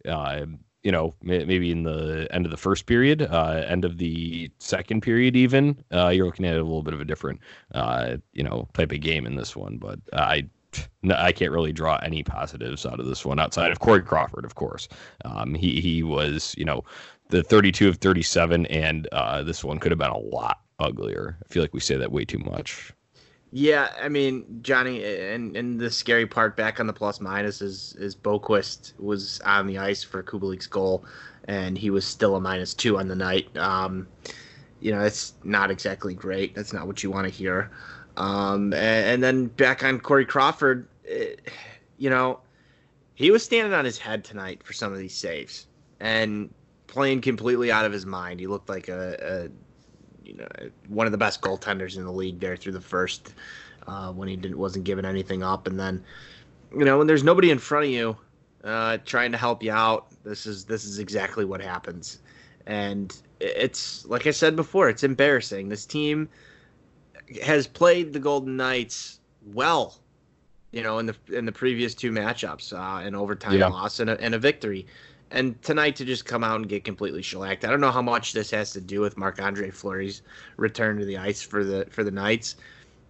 uh, 0.07 0.45
you 0.85 0.91
know, 0.91 1.15
maybe 1.23 1.71
in 1.71 1.81
the 1.81 2.27
end 2.29 2.45
of 2.45 2.51
the 2.51 2.57
first 2.57 2.85
period, 2.85 3.23
uh, 3.23 3.63
end 3.67 3.85
of 3.85 3.97
the 3.97 4.51
second 4.59 5.01
period, 5.01 5.35
even 5.35 5.83
uh, 5.91 6.09
you're 6.09 6.27
looking 6.27 6.45
at 6.45 6.53
a 6.53 6.61
little 6.61 6.83
bit 6.83 6.93
of 6.93 7.01
a 7.01 7.05
different, 7.05 7.39
uh, 7.73 8.17
you 8.33 8.43
know, 8.43 8.67
type 8.73 8.91
of 8.91 9.01
game 9.01 9.25
in 9.25 9.35
this 9.35 9.55
one. 9.55 9.77
But 9.77 9.99
I, 10.13 10.47
I 11.11 11.31
can't 11.31 11.51
really 11.51 11.73
draw 11.73 11.97
any 11.97 12.23
positives 12.23 12.85
out 12.85 12.99
of 12.99 13.05
this 13.05 13.25
one 13.25 13.39
outside 13.39 13.71
of 13.71 13.79
Corey 13.79 14.01
Crawford, 14.01 14.45
of 14.45 14.55
course. 14.55 14.87
Um, 15.23 15.53
he 15.53 15.81
he 15.81 16.03
was, 16.03 16.55
you 16.57 16.65
know, 16.65 16.83
the 17.29 17.43
32 17.43 17.89
of 17.89 17.97
37, 17.97 18.65
and 18.67 19.07
uh, 19.11 19.43
this 19.43 19.63
one 19.63 19.79
could 19.79 19.91
have 19.91 19.99
been 19.99 20.09
a 20.09 20.17
lot 20.17 20.59
uglier. 20.79 21.37
I 21.43 21.53
feel 21.53 21.63
like 21.63 21.73
we 21.73 21.79
say 21.79 21.97
that 21.97 22.11
way 22.11 22.25
too 22.25 22.39
much. 22.39 22.93
Yeah, 23.51 23.89
I 24.01 24.09
mean 24.09 24.59
Johnny, 24.61 25.03
and 25.03 25.55
and 25.55 25.79
the 25.79 25.89
scary 25.89 26.25
part 26.25 26.57
back 26.57 26.79
on 26.79 26.87
the 26.87 26.93
plus 26.93 27.21
minus 27.21 27.61
is 27.61 27.95
is 27.97 28.15
Boqvist 28.15 28.99
was 28.99 29.39
on 29.45 29.67
the 29.67 29.77
ice 29.77 30.03
for 30.03 30.21
Kubalik's 30.21 30.67
goal, 30.67 31.05
and 31.45 31.77
he 31.77 31.89
was 31.89 32.05
still 32.05 32.35
a 32.35 32.41
minus 32.41 32.73
two 32.73 32.97
on 32.97 33.07
the 33.07 33.15
night. 33.15 33.55
Um, 33.55 34.07
you 34.81 34.91
know, 34.91 35.01
it's 35.01 35.35
not 35.43 35.71
exactly 35.71 36.13
great. 36.13 36.53
That's 36.53 36.73
not 36.73 36.85
what 36.85 37.01
you 37.01 37.09
want 37.09 37.27
to 37.27 37.33
hear. 37.33 37.71
Um, 38.17 38.73
and, 38.73 39.05
and, 39.05 39.23
then 39.23 39.47
back 39.47 39.83
on 39.83 39.99
Corey 39.99 40.25
Crawford, 40.25 40.87
it, 41.03 41.51
you 41.97 42.09
know, 42.09 42.39
he 43.13 43.29
was 43.31 43.43
standing 43.43 43.73
on 43.73 43.83
his 43.83 43.97
head 43.97 44.23
tonight 44.23 44.63
for 44.63 44.73
some 44.73 44.93
of 44.93 44.99
these 44.99 45.15
saves 45.15 45.67
and 45.99 46.49
playing 46.87 47.21
completely 47.21 47.71
out 47.71 47.85
of 47.85 47.91
his 47.91 48.05
mind. 48.05 48.39
He 48.39 48.47
looked 48.47 48.69
like 48.69 48.87
a, 48.87 49.17
a 49.19 50.27
you 50.27 50.35
know 50.35 50.47
one 50.87 51.05
of 51.05 51.11
the 51.11 51.17
best 51.17 51.41
goaltenders 51.41 51.97
in 51.97 52.05
the 52.05 52.11
league 52.11 52.39
there 52.39 52.55
through 52.55 52.73
the 52.73 52.81
first 52.81 53.33
uh, 53.87 54.11
when 54.11 54.27
he 54.27 54.35
didn't 54.35 54.57
wasn't 54.57 54.85
giving 54.85 55.05
anything 55.05 55.43
up, 55.43 55.67
and 55.67 55.79
then 55.79 56.03
you 56.71 56.85
know 56.85 56.97
when 56.97 57.07
there's 57.07 57.23
nobody 57.23 57.51
in 57.51 57.59
front 57.59 57.85
of 57.85 57.91
you 57.91 58.17
uh, 58.63 58.97
trying 59.05 59.31
to 59.31 59.37
help 59.37 59.61
you 59.61 59.71
out, 59.71 60.07
this 60.23 60.45
is 60.45 60.65
this 60.65 60.85
is 60.85 60.99
exactly 60.99 61.45
what 61.45 61.61
happens, 61.61 62.19
and 62.65 63.21
it's 63.39 64.05
like 64.05 64.27
I 64.27 64.31
said 64.31 64.55
before, 64.55 64.89
it's 64.89 65.03
embarrassing. 65.03 65.69
This 65.69 65.85
team 65.85 66.29
has 67.43 67.67
played 67.67 68.13
the 68.13 68.19
Golden 68.19 68.57
Knights 68.57 69.19
well, 69.53 69.99
you 70.71 70.83
know, 70.83 70.99
in 70.99 71.05
the 71.05 71.15
in 71.31 71.45
the 71.45 71.51
previous 71.51 71.95
two 71.95 72.11
matchups, 72.11 72.73
uh, 72.73 73.05
an 73.05 73.15
overtime 73.15 73.59
yeah. 73.59 73.67
loss 73.67 73.99
and 73.99 74.09
a, 74.09 74.19
and 74.19 74.35
a 74.35 74.39
victory 74.39 74.85
and 75.31 75.61
tonight 75.61 75.95
to 75.97 76.05
just 76.05 76.25
come 76.25 76.43
out 76.43 76.57
and 76.57 76.69
get 76.69 76.83
completely 76.83 77.21
shellacked. 77.21 77.65
I 77.65 77.69
don't 77.69 77.81
know 77.81 77.91
how 77.91 78.01
much 78.01 78.33
this 78.33 78.51
has 78.51 78.71
to 78.71 78.81
do 78.81 79.01
with 79.01 79.17
Marc 79.17 79.41
Andre 79.41 79.69
Fleury's 79.71 80.21
return 80.57 80.97
to 80.99 81.05
the 81.05 81.17
ice 81.17 81.41
for 81.41 81.63
the 81.63 81.85
for 81.89 82.03
the 82.03 82.11
Knights, 82.11 82.55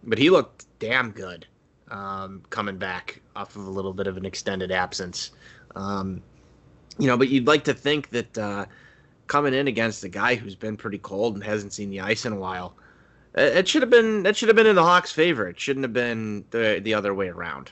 but 0.04 0.18
he 0.18 0.30
looked 0.30 0.66
damn 0.80 1.12
good 1.12 1.46
um, 1.90 2.42
coming 2.50 2.78
back 2.78 3.22
off 3.36 3.56
of 3.56 3.68
a 3.68 3.70
little 3.70 3.94
bit 3.94 4.08
of 4.08 4.18
an 4.18 4.26
extended 4.26 4.72
absence. 4.72 5.32
Um, 5.76 6.22
you 6.98 7.08
know, 7.08 7.18
but 7.18 7.30
you'd 7.30 7.48
like 7.48 7.66
to 7.66 7.74
think 7.74 8.10
that 8.10 8.38
uh, 8.38 8.66
coming 9.28 9.54
in 9.54 9.68
against 9.68 10.04
a 10.04 10.10
guy 10.10 10.36
who's 10.36 10.56
been 10.56 10.78
pretty 10.78 10.98
cold 10.98 11.36
and 11.36 11.44
hasn't 11.44 11.74
seen 11.74 11.90
the 11.90 12.00
ice 12.00 12.26
in 12.26 12.32
a 12.32 12.38
while, 12.38 12.76
it 13.36 13.68
should 13.68 13.82
have 13.82 13.90
been 13.90 14.24
that 14.24 14.36
should 14.38 14.50
have 14.50 14.56
been 14.56 14.68
in 14.68 14.76
the 14.76 14.84
Hawks' 14.84 15.12
favor. 15.12 15.48
It 15.48 15.60
shouldn't 15.60 15.84
have 15.84 15.94
been 15.94 16.46
the 16.52 16.80
the 16.84 16.94
other 16.94 17.14
way 17.14 17.30
around. 17.30 17.72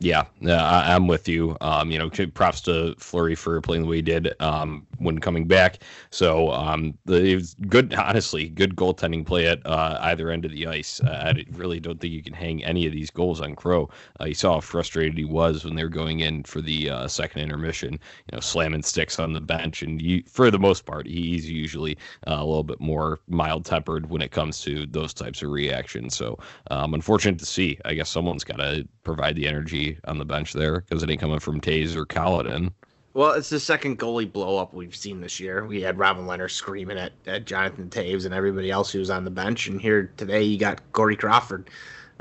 Yeah, 0.00 0.24
I, 0.42 0.94
am 0.94 1.06
with 1.06 1.28
you. 1.28 1.56
Um, 1.60 1.90
you 1.90 1.98
know, 1.98 2.10
props 2.10 2.60
to 2.62 2.94
Fleury 2.98 3.36
for 3.36 3.60
playing 3.60 3.82
the 3.82 3.88
way 3.88 3.96
he 3.96 4.02
did 4.02 4.34
um, 4.40 4.86
when 4.98 5.20
coming 5.20 5.46
back. 5.46 5.78
So 6.10 6.50
um, 6.50 6.98
the, 7.04 7.22
it 7.24 7.34
was 7.36 7.54
good, 7.68 7.94
honestly, 7.94 8.48
good 8.48 8.74
goaltending 8.74 9.24
play 9.24 9.46
at 9.46 9.64
uh, 9.64 9.98
either 10.00 10.30
end 10.30 10.44
of 10.44 10.50
the 10.50 10.66
ice. 10.66 11.00
Uh, 11.00 11.32
I 11.36 11.44
really 11.52 11.78
don't 11.78 12.00
think 12.00 12.12
you 12.12 12.22
can 12.24 12.32
hang 12.32 12.64
any 12.64 12.86
of 12.86 12.92
these 12.92 13.10
goals 13.10 13.40
on 13.40 13.54
Crow. 13.54 13.88
Uh, 14.20 14.24
you 14.24 14.34
saw 14.34 14.54
how 14.54 14.60
frustrated 14.60 15.16
he 15.16 15.24
was 15.24 15.64
when 15.64 15.76
they 15.76 15.84
were 15.84 15.88
going 15.88 16.20
in 16.20 16.42
for 16.42 16.60
the 16.60 16.90
uh, 16.90 17.08
second 17.08 17.42
intermission. 17.42 17.92
You 17.92 18.36
know, 18.36 18.40
slamming 18.40 18.82
sticks 18.82 19.20
on 19.20 19.32
the 19.32 19.40
bench, 19.40 19.82
and 19.82 20.02
you, 20.02 20.24
for 20.26 20.50
the 20.50 20.58
most 20.58 20.86
part, 20.86 21.06
he's 21.06 21.48
usually 21.48 21.96
uh, 22.26 22.36
a 22.38 22.44
little 22.44 22.64
bit 22.64 22.80
more 22.80 23.20
mild 23.28 23.64
tempered 23.64 24.10
when 24.10 24.22
it 24.22 24.32
comes 24.32 24.60
to 24.62 24.86
those 24.86 25.14
types 25.14 25.42
of 25.42 25.50
reactions. 25.50 26.16
So, 26.16 26.38
um, 26.70 26.94
unfortunate 26.94 27.38
to 27.38 27.46
see. 27.46 27.78
I 27.84 27.94
guess 27.94 28.10
someone's 28.10 28.44
got 28.44 28.56
to 28.56 28.88
provide 29.04 29.36
the 29.36 29.46
energy 29.46 29.83
on 30.04 30.18
the 30.18 30.24
bench 30.24 30.52
there 30.52 30.80
because 30.80 31.02
it 31.02 31.10
ain't 31.10 31.20
coming 31.20 31.38
from 31.38 31.60
Toews 31.60 31.96
or 31.96 32.06
Kaladin. 32.06 32.72
Well, 33.14 33.32
it's 33.32 33.48
the 33.48 33.60
second 33.60 34.00
goalie 34.00 34.30
blow 34.30 34.58
up 34.58 34.74
we've 34.74 34.96
seen 34.96 35.20
this 35.20 35.38
year. 35.38 35.64
We 35.64 35.80
had 35.80 35.98
Robin 35.98 36.26
Lehner 36.26 36.50
screaming 36.50 36.98
at, 36.98 37.12
at 37.26 37.44
Jonathan 37.44 37.88
Toews 37.88 38.24
and 38.24 38.34
everybody 38.34 38.72
else 38.72 38.90
who 38.90 38.98
was 38.98 39.10
on 39.10 39.24
the 39.24 39.30
bench, 39.30 39.68
and 39.68 39.80
here 39.80 40.10
today 40.16 40.42
you 40.42 40.58
got 40.58 40.80
Corey 40.92 41.16
Crawford. 41.16 41.70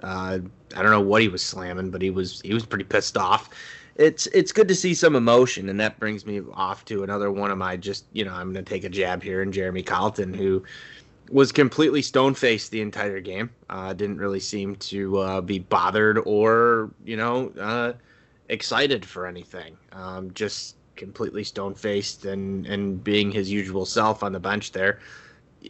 Uh, 0.04 0.40
I 0.76 0.82
don't 0.82 0.92
know 0.92 1.02
what 1.02 1.24
he 1.24 1.28
was 1.30 1.44
slamming, 1.44 1.90
but 1.90 2.02
he 2.02 2.12
was 2.12 2.42
he 2.42 2.54
was 2.54 2.66
pretty 2.66 2.84
pissed 2.84 3.18
off. 3.18 3.50
It's 3.96 4.28
it's 4.28 4.52
good 4.52 4.68
to 4.68 4.76
see 4.76 4.94
some 4.94 5.16
emotion, 5.16 5.68
and 5.70 5.80
that 5.80 6.00
brings 6.00 6.28
me 6.28 6.42
off 6.54 6.86
to 6.86 7.04
another 7.04 7.32
one 7.32 7.50
of 7.50 7.58
my 7.58 7.76
just 7.76 8.06
you 8.14 8.24
know 8.24 8.34
I'm 8.34 8.54
going 8.54 8.64
to 8.64 8.70
take 8.70 8.84
a 8.84 8.90
jab 8.90 9.24
here, 9.24 9.42
and 9.42 9.52
Jeremy 9.52 9.82
Colliton, 9.82 10.36
who 10.36 10.64
was 11.30 11.52
completely 11.52 12.02
stone 12.02 12.34
faced 12.34 12.72
the 12.72 12.82
entire 12.82 13.20
game. 13.20 13.50
Uh, 13.70 13.94
didn't 13.94 14.18
really 14.18 14.40
seem 14.40 14.76
to 14.78 15.18
uh, 15.20 15.42
be 15.42 15.60
bothered 15.60 16.20
or 16.26 16.92
you 17.06 17.18
know 17.18 17.52
uh, 17.60 17.94
excited 18.50 19.06
for 19.06 19.26
anything. 19.26 19.78
Um, 19.92 20.34
just 20.34 20.76
completely 20.96 21.44
stone 21.44 21.74
faced 21.74 22.26
and 22.26 22.66
and 22.66 23.04
being 23.04 23.32
his 23.32 23.52
usual 23.52 23.86
self 23.86 24.24
on 24.24 24.32
the 24.32 24.40
bench 24.40 24.72
there. 24.72 25.00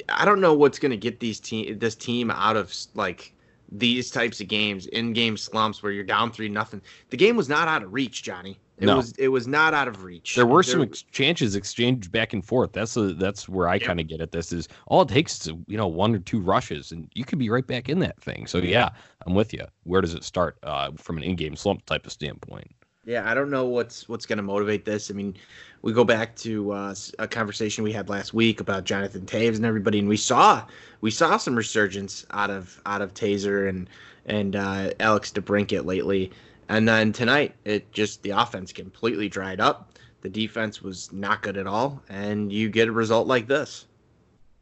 I 0.09 0.25
don't 0.25 0.41
know 0.41 0.53
what's 0.53 0.79
going 0.79 0.91
to 0.91 0.97
get 0.97 1.19
these 1.19 1.39
team 1.39 1.77
this 1.79 1.95
team 1.95 2.31
out 2.31 2.55
of 2.55 2.73
like 2.95 3.33
these 3.71 4.11
types 4.11 4.39
of 4.39 4.47
games, 4.47 4.85
in 4.87 5.13
game 5.13 5.35
slumps 5.35 5.81
where 5.81 5.91
you're 5.91 6.03
down 6.03 6.31
three 6.31 6.49
nothing. 6.49 6.81
The 7.09 7.17
game 7.17 7.35
was 7.35 7.49
not 7.49 7.67
out 7.67 7.83
of 7.83 7.93
reach, 7.93 8.23
Johnny. 8.23 8.59
It 8.79 8.87
no. 8.87 8.97
was 8.97 9.13
it 9.19 9.27
was 9.27 9.47
not 9.47 9.73
out 9.73 9.87
of 9.87 10.03
reach. 10.03 10.35
There 10.35 10.47
were 10.47 10.63
there, 10.63 10.71
some 10.71 10.81
exchanges 10.81 11.55
exchanged 11.55 12.11
back 12.11 12.33
and 12.33 12.43
forth. 12.43 12.73
That's 12.73 12.97
a, 12.97 13.13
that's 13.13 13.47
where 13.47 13.67
I 13.67 13.77
kind 13.77 13.99
of 13.99 14.07
get 14.07 14.19
at 14.19 14.31
this 14.31 14.51
is 14.51 14.67
all 14.87 15.03
it 15.03 15.09
takes 15.09 15.45
is 15.45 15.53
you 15.67 15.77
know 15.77 15.87
one 15.87 16.15
or 16.15 16.19
two 16.19 16.39
rushes 16.41 16.91
and 16.91 17.07
you 17.13 17.23
could 17.23 17.39
be 17.39 17.49
right 17.49 17.65
back 17.65 17.87
in 17.87 17.99
that 17.99 18.19
thing. 18.19 18.47
So 18.47 18.57
yeah, 18.57 18.89
I'm 19.27 19.35
with 19.35 19.53
you. 19.53 19.65
Where 19.83 20.01
does 20.01 20.15
it 20.15 20.23
start 20.23 20.57
uh, 20.63 20.91
from 20.97 21.17
an 21.17 21.23
in-game 21.23 21.55
slump 21.55 21.85
type 21.85 22.05
of 22.05 22.11
standpoint? 22.11 22.73
Yeah, 23.05 23.29
I 23.29 23.33
don't 23.33 23.49
know 23.49 23.65
what's 23.65 24.07
what's 24.07 24.25
going 24.25 24.37
to 24.37 24.43
motivate 24.43 24.85
this. 24.85 25.11
I 25.11 25.13
mean, 25.13 25.35
we 25.81 25.91
go 25.91 26.05
back 26.05 26.35
to 26.37 26.71
uh, 26.71 26.95
a 27.19 27.27
conversation 27.27 27.83
we 27.83 27.91
had 27.91 28.09
last 28.09 28.33
week 28.33 28.61
about 28.61 28.85
Jonathan 28.85 29.25
Toews 29.25 29.57
and 29.57 29.65
everybody, 29.65 29.99
and 29.99 30.07
we 30.07 30.17
saw 30.17 30.65
we 31.01 31.11
saw 31.11 31.37
some 31.37 31.55
resurgence 31.55 32.25
out 32.31 32.49
of 32.49 32.81
out 32.85 33.01
of 33.01 33.13
Taser 33.13 33.67
and 33.67 33.89
and 34.25 34.55
uh, 34.55 34.91
Alex 34.99 35.31
DeBrincat 35.31 35.85
lately. 35.85 36.31
And 36.69 36.87
then 36.87 37.11
tonight, 37.11 37.55
it 37.65 37.91
just 37.91 38.23
the 38.23 38.31
offense 38.31 38.71
completely 38.71 39.29
dried 39.29 39.59
up. 39.59 39.97
The 40.21 40.29
defense 40.29 40.81
was 40.81 41.11
not 41.11 41.41
good 41.41 41.57
at 41.57 41.67
all, 41.67 42.01
and 42.09 42.51
you 42.51 42.69
get 42.69 42.87
a 42.87 42.91
result 42.91 43.27
like 43.27 43.47
this. 43.47 43.87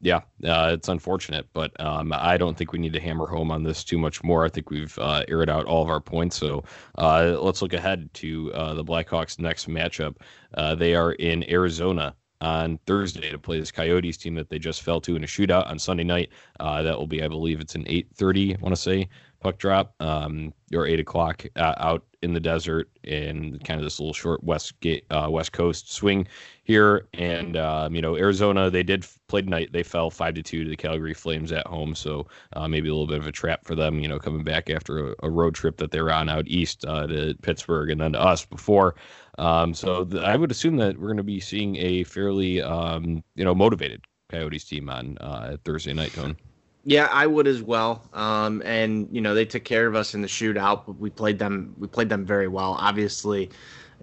Yeah, 0.04 0.22
uh, 0.44 0.72
it's 0.74 0.90
unfortunate, 0.90 1.48
but 1.54 1.80
um, 1.80 2.12
I 2.12 2.36
don't 2.36 2.58
think 2.58 2.74
we 2.74 2.80
need 2.80 2.94
to 2.94 3.00
hammer 3.00 3.28
home 3.28 3.52
on 3.52 3.62
this 3.62 3.84
too 3.84 4.00
much 4.00 4.24
more. 4.24 4.44
I 4.44 4.50
think 4.50 4.72
we've 4.72 4.98
uh, 4.98 5.24
aired 5.28 5.50
out 5.50 5.68
all 5.68 5.84
of 5.84 5.90
our 5.90 6.02
points. 6.02 6.36
So 6.38 6.64
uh, 6.98 7.38
let's 7.40 7.62
look 7.62 7.74
ahead 7.74 8.12
to 8.16 8.52
uh, 8.54 8.74
the 8.74 8.84
Blackhawks' 8.84 9.38
next 9.38 9.70
matchup. 9.70 10.16
Uh, 10.56 10.74
they 10.74 10.96
are 10.96 11.12
in 11.14 11.48
Arizona 11.48 12.16
on 12.42 12.80
Thursday 12.88 13.30
to 13.30 13.38
play 13.38 13.60
this 13.60 13.72
Coyotes 13.72 14.18
team 14.18 14.34
that 14.34 14.50
they 14.50 14.58
just 14.58 14.82
fell 14.82 15.00
to 15.02 15.16
in 15.16 15.24
a 15.24 15.28
shootout 15.28 15.70
on 15.70 15.78
Sunday 15.78 16.04
night. 16.04 16.30
Uh, 16.60 16.82
that 16.82 16.98
will 16.98 17.06
be, 17.06 17.22
I 17.22 17.28
believe, 17.28 17.62
it's 17.62 17.76
an 17.76 17.86
8:30. 17.86 18.58
I 18.58 18.62
want 18.62 18.76
to 18.76 18.82
say 18.82 19.08
puck 19.42 19.58
drop, 19.58 19.94
um, 20.00 20.54
or 20.74 20.86
eight 20.86 21.00
o'clock 21.00 21.46
uh, 21.56 21.74
out 21.78 22.06
in 22.22 22.34
the 22.34 22.40
desert 22.40 22.90
in 23.04 23.58
kind 23.60 23.80
of 23.80 23.84
this 23.84 24.00
little 24.00 24.14
short 24.14 24.44
west 24.44 24.74
uh, 25.10 25.28
west 25.30 25.52
coast 25.52 25.92
swing 25.92 26.28
here. 26.64 27.08
And 27.14 27.58
um, 27.58 27.96
you 27.96 28.02
know, 28.02 28.16
Arizona 28.16 28.70
they 28.70 28.84
did 28.84 29.06
play 29.28 29.42
tonight. 29.42 29.72
They 29.74 29.84
fell 29.84 30.10
five 30.10 30.36
to 30.36 30.44
two 30.44 30.64
to 30.64 30.70
the 30.70 30.78
Calgary 30.78 31.14
Flames 31.14 31.52
at 31.52 31.68
home, 31.68 31.96
so 31.96 32.28
uh, 32.54 32.68
maybe 32.68 32.90
a 32.90 32.94
little 32.94 33.08
bit 33.08 33.20
of 33.20 33.28
a 33.28 33.32
trap 33.32 33.66
for 33.66 33.76
them. 33.76 34.00
You 34.00 34.08
know, 34.08 34.20
coming 34.20 34.44
back 34.44 34.70
after 34.70 35.12
a, 35.12 35.16
a 35.24 35.30
road 35.30 35.56
trip 35.56 35.78
that 35.78 35.92
they 35.92 36.02
were 36.02 36.14
on 36.14 36.30
out 36.30 36.48
east 36.48 36.86
uh, 36.86 37.08
to 37.08 37.36
Pittsburgh 37.42 37.90
and 37.90 38.00
then 38.00 38.14
to 38.14 38.22
us 38.22 38.46
before. 38.46 38.96
Um, 39.38 39.74
so 39.74 40.08
I 40.24 40.36
would 40.36 40.52
assume 40.52 40.78
that 40.78 40.98
we're 40.98 41.08
going 41.08 41.18
to 41.18 41.24
be 41.24 41.40
seeing 41.40 41.76
a 41.78 42.04
fairly 42.04 42.62
um, 42.62 43.24
you 43.36 43.44
know 43.44 43.56
motivated 43.56 44.06
Coyotes 44.30 44.64
team 44.64 44.90
on 44.90 45.18
uh, 45.20 45.58
Thursday 45.66 45.94
night, 45.94 46.14
Tone. 46.14 46.38
Yeah, 46.84 47.08
I 47.12 47.28
would 47.28 47.48
as 47.48 47.62
well. 47.62 48.04
Um, 48.14 48.62
and 48.66 49.08
you 49.12 49.22
know 49.22 49.36
they 49.36 49.46
took 49.46 49.64
care 49.64 49.88
of 49.88 49.96
us 49.96 50.16
in 50.16 50.22
the 50.22 50.28
shootout. 50.28 50.86
But 50.86 51.00
we 51.00 51.10
played 51.10 51.38
them. 51.40 51.76
We 51.78 51.88
played 51.88 52.10
them 52.10 52.26
very 52.26 52.48
well. 52.48 52.76
Obviously, 52.80 53.52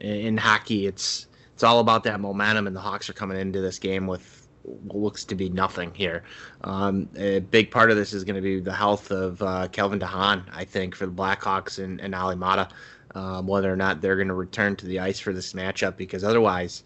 in 0.00 0.36
hockey, 0.36 0.86
it's 0.86 1.26
it's 1.54 1.64
all 1.64 1.80
about 1.80 2.04
that 2.04 2.20
momentum, 2.20 2.66
and 2.68 2.76
the 2.76 2.80
Hawks 2.80 3.10
are 3.10 3.14
coming 3.14 3.38
into 3.38 3.60
this 3.60 3.78
game 3.78 4.06
with 4.06 4.48
what 4.62 4.96
looks 4.96 5.24
to 5.24 5.34
be 5.34 5.48
nothing 5.48 5.92
here. 5.94 6.22
Um, 6.62 7.08
a 7.16 7.40
big 7.40 7.70
part 7.70 7.90
of 7.90 7.96
this 7.96 8.12
is 8.12 8.22
going 8.22 8.36
to 8.36 8.42
be 8.42 8.60
the 8.60 8.72
health 8.72 9.10
of 9.10 9.42
uh, 9.42 9.68
Calvin 9.68 9.98
DeHaan, 9.98 10.44
I 10.52 10.64
think, 10.64 10.94
for 10.94 11.06
the 11.06 11.12
Blackhawks 11.12 11.82
and, 11.82 12.00
and 12.00 12.14
Olli 12.14 12.36
Maatta, 12.36 12.68
um, 13.14 13.46
whether 13.46 13.72
or 13.72 13.76
not 13.76 14.00
they're 14.00 14.16
going 14.16 14.28
to 14.28 14.34
return 14.34 14.76
to 14.76 14.86
the 14.86 15.00
ice 15.00 15.18
for 15.18 15.32
this 15.32 15.52
matchup, 15.52 15.96
because 15.96 16.22
otherwise, 16.22 16.84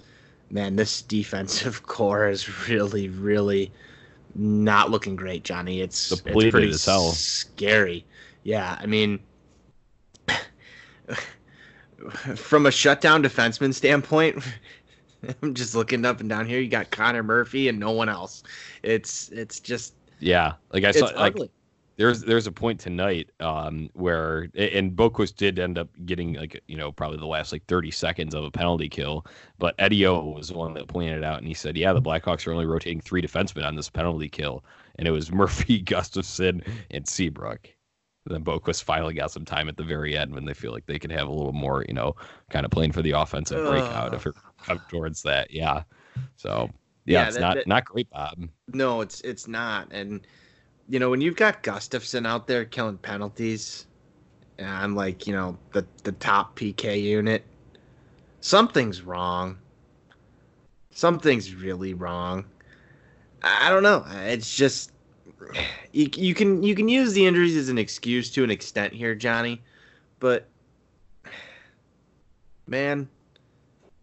man, 0.50 0.76
this 0.76 1.02
defensive 1.02 1.82
core 1.86 2.28
is 2.28 2.68
really, 2.68 3.08
really 3.08 3.72
not 4.34 4.90
looking 4.90 5.16
great, 5.16 5.44
Johnny. 5.44 5.80
It's, 5.80 6.08
Depleted 6.08 6.44
it's 6.44 6.50
pretty 6.52 6.70
as 6.70 6.84
hell. 6.84 7.10
scary. 7.12 8.04
Yeah, 8.42 8.76
I 8.80 8.86
mean, 8.86 9.20
from 12.36 12.66
a 12.66 12.70
shutdown 12.70 13.22
defenseman 13.22 13.72
standpoint, 13.74 14.42
I'm 15.42 15.54
just 15.54 15.74
looking 15.74 16.04
up 16.04 16.20
and 16.20 16.28
down 16.28 16.46
here. 16.46 16.60
You 16.60 16.68
got 16.68 16.90
Connor 16.90 17.22
Murphy 17.22 17.68
and 17.68 17.78
no 17.78 17.92
one 17.92 18.08
else. 18.08 18.42
It's 18.82 19.28
it's 19.28 19.60
just 19.60 19.94
Yeah, 20.18 20.54
like 20.72 20.84
I 20.84 20.90
saw, 20.90 21.06
like 21.06 21.34
ugly. 21.34 21.50
There's 21.96 22.22
there's 22.22 22.46
a 22.46 22.52
point 22.52 22.80
tonight 22.80 23.30
um, 23.40 23.90
where 23.92 24.48
and 24.54 24.92
Boqvist 24.92 25.36
did 25.36 25.58
end 25.58 25.78
up 25.78 25.88
getting 26.06 26.34
like 26.34 26.60
you 26.66 26.76
know 26.76 26.90
probably 26.90 27.18
the 27.18 27.26
last 27.26 27.52
like 27.52 27.64
30 27.66 27.90
seconds 27.90 28.34
of 28.34 28.44
a 28.44 28.50
penalty 28.50 28.88
kill, 28.88 29.26
but 29.58 29.74
Eddie 29.78 30.06
O 30.06 30.24
was 30.30 30.48
the 30.48 30.54
one 30.58 30.74
that 30.74 30.88
pointed 30.88 31.18
it 31.18 31.24
out 31.24 31.38
and 31.38 31.46
he 31.46 31.54
said, 31.54 31.76
yeah, 31.76 31.92
the 31.92 32.00
Blackhawks 32.02 32.46
are 32.46 32.52
only 32.52 32.66
rotating 32.66 33.00
three 33.00 33.20
defensemen 33.22 33.64
on 33.66 33.76
this 33.76 33.90
penalty 33.90 34.28
kill, 34.28 34.64
and 34.96 35.06
it 35.06 35.10
was 35.10 35.30
Murphy, 35.32 35.82
Gustafsson, 35.82 36.66
and 36.90 37.06
Seabrook. 37.06 37.68
Then 38.24 38.44
Boqvist 38.44 38.84
finally 38.84 39.14
got 39.14 39.32
some 39.32 39.44
time 39.44 39.68
at 39.68 39.76
the 39.76 39.82
very 39.82 40.16
end 40.16 40.32
when 40.32 40.44
they 40.44 40.54
feel 40.54 40.70
like 40.72 40.86
they 40.86 40.98
could 40.98 41.10
have 41.10 41.26
a 41.26 41.32
little 41.32 41.52
more, 41.52 41.84
you 41.88 41.94
know, 41.94 42.14
kind 42.50 42.64
of 42.64 42.70
playing 42.70 42.92
for 42.92 43.02
the 43.02 43.10
offensive 43.10 43.66
breakout 43.68 44.14
if 44.14 44.26
it 44.26 44.34
come 44.64 44.80
towards 44.88 45.22
that. 45.22 45.50
Yeah. 45.50 45.82
So 46.36 46.70
yeah, 47.04 47.22
Yeah, 47.22 47.26
it's 47.26 47.34
that- 47.36 47.40
not 47.40 47.54
that- 47.56 47.66
not 47.66 47.84
great, 47.84 48.08
Bob. 48.10 48.48
No, 48.72 49.00
it's 49.00 49.20
it's 49.22 49.48
not. 49.48 49.88
And 49.90 50.24
you 50.88 50.98
know, 50.98 51.10
when 51.10 51.20
you've 51.20 51.36
got 51.36 51.62
Gustafsson 51.62 52.26
out 52.26 52.46
there 52.46 52.64
killing 52.64 52.98
penalties, 52.98 53.86
and 54.58 54.68
I'm 54.68 54.94
like, 54.94 55.26
you 55.26 55.32
know, 55.32 55.56
the 55.72 55.86
the 56.04 56.12
top 56.12 56.58
PK 56.58 57.00
unit, 57.02 57.44
something's 58.40 59.02
wrong. 59.02 59.58
Something's 60.90 61.54
really 61.54 61.94
wrong. 61.94 62.44
I 63.42 63.70
don't 63.70 63.82
know. 63.82 64.04
It's 64.24 64.54
just 64.54 64.92
you, 65.92 66.08
you 66.14 66.34
can 66.34 66.62
you 66.62 66.74
can 66.74 66.88
use 66.88 67.12
the 67.14 67.26
injuries 67.26 67.56
as 67.56 67.68
an 67.68 67.78
excuse 67.78 68.30
to 68.32 68.44
an 68.44 68.50
extent 68.50 68.92
here, 68.92 69.14
Johnny, 69.14 69.60
but 70.20 70.46
man, 72.66 73.08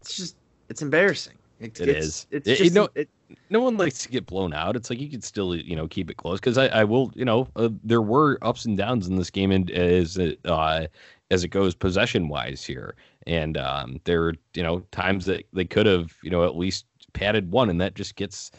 it's 0.00 0.16
just 0.16 0.36
it's 0.68 0.82
embarrassing. 0.82 1.34
It's, 1.60 1.80
It 1.80 1.88
it's, 1.90 2.06
is. 2.06 2.26
It's 2.30 2.48
It- 2.48 2.58
you 2.58 2.64
just 2.64 2.74
know- 2.74 2.88
it, 2.94 3.08
no 3.48 3.60
one 3.60 3.76
likes 3.76 3.98
to 4.00 4.08
get 4.08 4.26
blown 4.26 4.52
out. 4.52 4.76
It's 4.76 4.90
like 4.90 5.00
you 5.00 5.08
could 5.08 5.24
still, 5.24 5.54
you 5.54 5.76
know, 5.76 5.88
keep 5.88 6.10
it 6.10 6.16
close 6.16 6.40
because 6.40 6.58
I, 6.58 6.66
I 6.68 6.84
will, 6.84 7.12
you 7.14 7.24
know, 7.24 7.48
uh, 7.56 7.70
there 7.82 8.02
were 8.02 8.38
ups 8.42 8.64
and 8.64 8.76
downs 8.76 9.06
in 9.08 9.16
this 9.16 9.30
game, 9.30 9.50
and 9.50 9.70
as 9.70 10.16
it, 10.16 10.38
uh, 10.44 10.86
as 11.30 11.44
it 11.44 11.48
goes 11.48 11.74
possession 11.74 12.28
wise 12.28 12.64
here, 12.64 12.94
and 13.26 13.56
um, 13.56 14.00
there 14.04 14.20
were, 14.20 14.34
you 14.54 14.62
know, 14.62 14.80
times 14.90 15.26
that 15.26 15.44
they 15.52 15.64
could 15.64 15.86
have, 15.86 16.14
you 16.22 16.30
know, 16.30 16.44
at 16.44 16.56
least 16.56 16.86
padded 17.12 17.50
one, 17.50 17.70
and 17.70 17.80
that 17.80 17.94
just 17.94 18.16
gets 18.16 18.50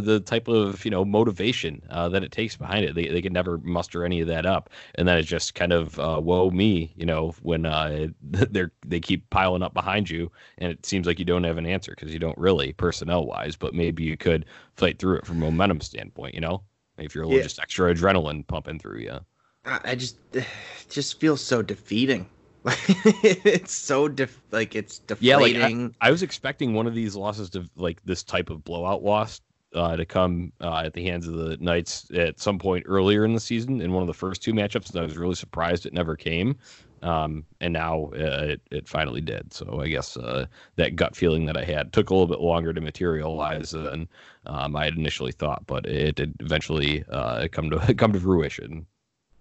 the 0.00 0.20
type 0.20 0.48
of 0.48 0.84
you 0.84 0.90
know 0.90 1.04
motivation 1.04 1.82
uh, 1.90 2.08
that 2.10 2.22
it 2.24 2.32
takes 2.32 2.56
behind 2.56 2.84
it. 2.84 2.94
They 2.94 3.06
they 3.08 3.22
can 3.22 3.32
never 3.32 3.58
muster 3.58 4.04
any 4.04 4.20
of 4.20 4.28
that 4.28 4.46
up, 4.46 4.70
and 4.96 5.06
then 5.08 5.18
it's 5.18 5.28
just 5.28 5.54
kind 5.54 5.72
of 5.72 5.98
uh, 5.98 6.20
woe 6.22 6.50
me, 6.50 6.92
you 6.96 7.06
know, 7.06 7.30
when 7.42 7.66
uh, 7.66 8.08
they're 8.22 8.72
they 8.86 9.00
keep 9.00 9.28
piling 9.30 9.62
up 9.62 9.74
behind 9.74 10.08
you, 10.10 10.30
and 10.58 10.72
it 10.72 10.84
seems 10.86 11.06
like 11.06 11.18
you 11.18 11.24
don't 11.24 11.44
have 11.44 11.58
an 11.58 11.66
answer 11.66 11.92
because 11.96 12.12
you 12.12 12.18
don't 12.18 12.38
really 12.38 12.72
personnel 12.72 13.26
wise, 13.26 13.56
but 13.56 13.74
maybe 13.74 14.02
you 14.04 14.16
could 14.16 14.46
fight 14.74 14.98
through 14.98 15.16
it 15.18 15.26
from 15.26 15.38
a 15.38 15.40
momentum 15.46 15.80
standpoint, 15.80 16.34
you 16.34 16.40
know, 16.40 16.62
if 16.98 17.14
you're 17.14 17.24
a 17.24 17.26
little 17.26 17.38
Yeah. 17.38 17.42
just 17.42 17.58
extra 17.60 17.94
adrenaline 17.94 18.46
pumping 18.46 18.78
through 18.78 19.00
you. 19.00 19.20
I 19.64 19.80
I 19.84 19.94
just 19.94 20.16
it 20.32 20.46
just 20.90 21.20
feels 21.20 21.40
so 21.40 21.62
defeating. 21.62 22.28
it's 22.64 23.72
so 23.72 24.08
def- 24.08 24.40
like 24.52 24.76
it's 24.76 25.00
Yeah, 25.18 25.36
like, 25.36 25.58
deflating. 25.58 25.94
I 26.00 26.10
was 26.10 26.22
expecting 26.22 26.74
one 26.74 26.86
of 26.86 26.94
these 26.94 27.14
losses 27.14 27.50
to 27.50 27.68
like 27.76 28.02
this 28.04 28.22
type 28.24 28.50
of 28.50 28.64
blowout 28.64 29.02
loss 29.02 29.40
uh, 29.74 29.96
to 29.96 30.04
come 30.04 30.52
uh, 30.60 30.82
at 30.84 30.94
the 30.94 31.04
hands 31.04 31.26
of 31.26 31.34
the 31.34 31.56
Knights 31.58 32.10
at 32.14 32.40
some 32.40 32.58
point 32.58 32.84
earlier 32.86 33.24
in 33.24 33.34
the 33.34 33.40
season 33.40 33.80
in 33.80 33.92
one 33.92 34.02
of 34.02 34.06
the 34.06 34.14
first 34.14 34.42
two 34.42 34.52
matchups, 34.52 34.90
and 34.90 35.00
I 35.00 35.02
was 35.02 35.16
really 35.16 35.34
surprised 35.34 35.86
it 35.86 35.92
never 35.92 36.16
came. 36.16 36.56
Um, 37.02 37.44
and 37.60 37.72
now 37.72 38.10
uh, 38.14 38.44
it, 38.50 38.60
it 38.70 38.88
finally 38.88 39.20
did. 39.20 39.52
So 39.52 39.80
I 39.80 39.88
guess 39.88 40.16
uh, 40.16 40.46
that 40.76 40.94
gut 40.94 41.16
feeling 41.16 41.46
that 41.46 41.56
I 41.56 41.64
had 41.64 41.92
took 41.92 42.10
a 42.10 42.14
little 42.14 42.28
bit 42.28 42.40
longer 42.40 42.72
to 42.72 42.80
materialize 42.80 43.72
than 43.72 44.08
um, 44.46 44.76
I 44.76 44.84
had 44.84 44.94
initially 44.94 45.32
thought, 45.32 45.66
but 45.66 45.84
it 45.86 46.14
did 46.14 46.34
eventually 46.38 47.04
uh, 47.10 47.48
come 47.50 47.70
to 47.70 47.94
come 47.98 48.12
to 48.12 48.20
fruition. 48.20 48.86